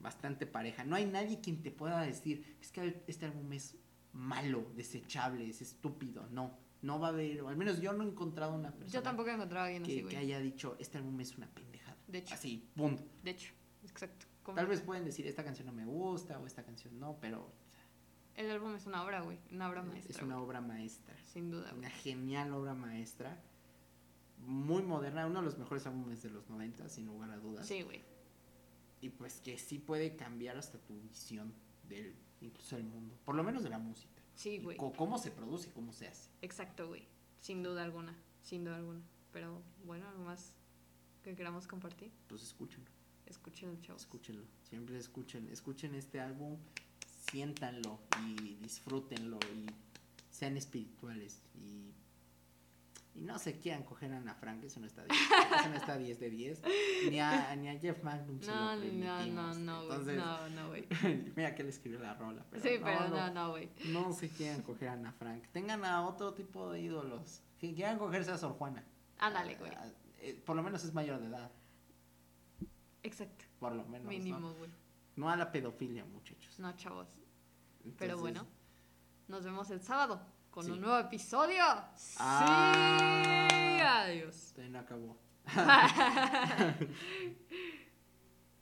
[0.00, 0.84] bastante pareja.
[0.84, 3.76] No hay nadie quien te pueda decir, es que este álbum es
[4.12, 6.26] malo, desechable, es estúpido.
[6.30, 8.92] No, no va a haber, o al menos yo no he encontrado una persona.
[8.92, 11.48] Yo tampoco he encontrado a alguien que, así, que haya dicho, este álbum es una
[11.48, 11.98] pendejada.
[12.06, 12.34] De hecho.
[12.34, 13.04] Así, punto.
[13.22, 13.52] De hecho,
[13.84, 14.26] exacto.
[14.54, 17.52] Tal vez pueden decir, esta canción no me gusta o esta canción no, pero...
[18.34, 20.16] el álbum es una obra, güey, una obra maestra.
[20.16, 21.14] Es una obra maestra.
[21.24, 21.72] Sin duda.
[21.74, 23.40] Una genial obra maestra.
[24.38, 27.66] Muy moderna, uno de los mejores álbumes de los 90, sin lugar a dudas.
[27.66, 28.02] Sí, güey.
[29.00, 31.54] Y pues que sí puede cambiar hasta tu visión
[31.88, 33.16] del, incluso del mundo.
[33.24, 34.22] Por lo menos de la música.
[34.34, 34.76] Sí, güey.
[34.76, 36.30] Cómo se produce cómo se hace.
[36.40, 37.06] Exacto, güey.
[37.40, 38.16] Sin duda alguna.
[38.42, 39.02] Sin duda alguna.
[39.32, 40.54] Pero bueno, algo más
[41.22, 42.12] que queramos compartir.
[42.28, 42.90] Pues escúchenlo.
[43.26, 44.02] Escúchenlo, chavos.
[44.02, 44.44] Escúchenlo.
[44.68, 45.48] Siempre escuchen.
[45.50, 46.56] Escuchen este álbum,
[47.30, 49.66] siéntanlo y disfrútenlo y
[50.30, 51.42] sean espirituales.
[51.54, 51.92] Y,
[53.14, 55.20] y no se quieran coger a Ana Frank, eso no está 10.
[55.60, 56.62] eso no está 10 de 10.
[57.10, 59.28] Ni a, ni a Jeff Magnum no, se lo permitimos.
[59.28, 60.86] No, no, no, Entonces, no, no, güey.
[61.36, 62.44] mira que le escribió la rola.
[62.50, 63.70] Pero sí, pero no, no, güey.
[63.86, 65.44] No, se quieran coger a Ana Frank.
[65.52, 67.42] Tengan a otro tipo de ídolos.
[67.58, 68.84] Que quieran cogerse a Sor Juana.
[69.18, 69.70] Ándale, güey.
[70.20, 71.50] Eh, por lo menos es mayor de edad.
[73.02, 73.44] Exacto.
[73.58, 74.08] Por lo menos.
[74.08, 74.70] Mínimo, güey.
[75.16, 75.30] ¿no?
[75.30, 76.58] a la pedofilia, muchachos.
[76.58, 77.08] No, chavos.
[77.98, 78.46] Pero bueno,
[79.28, 81.64] nos vemos el sábado con un nuevo episodio.
[82.18, 83.56] Ah, sí.
[83.82, 84.54] Adiós.
[84.70, 85.18] No acabó.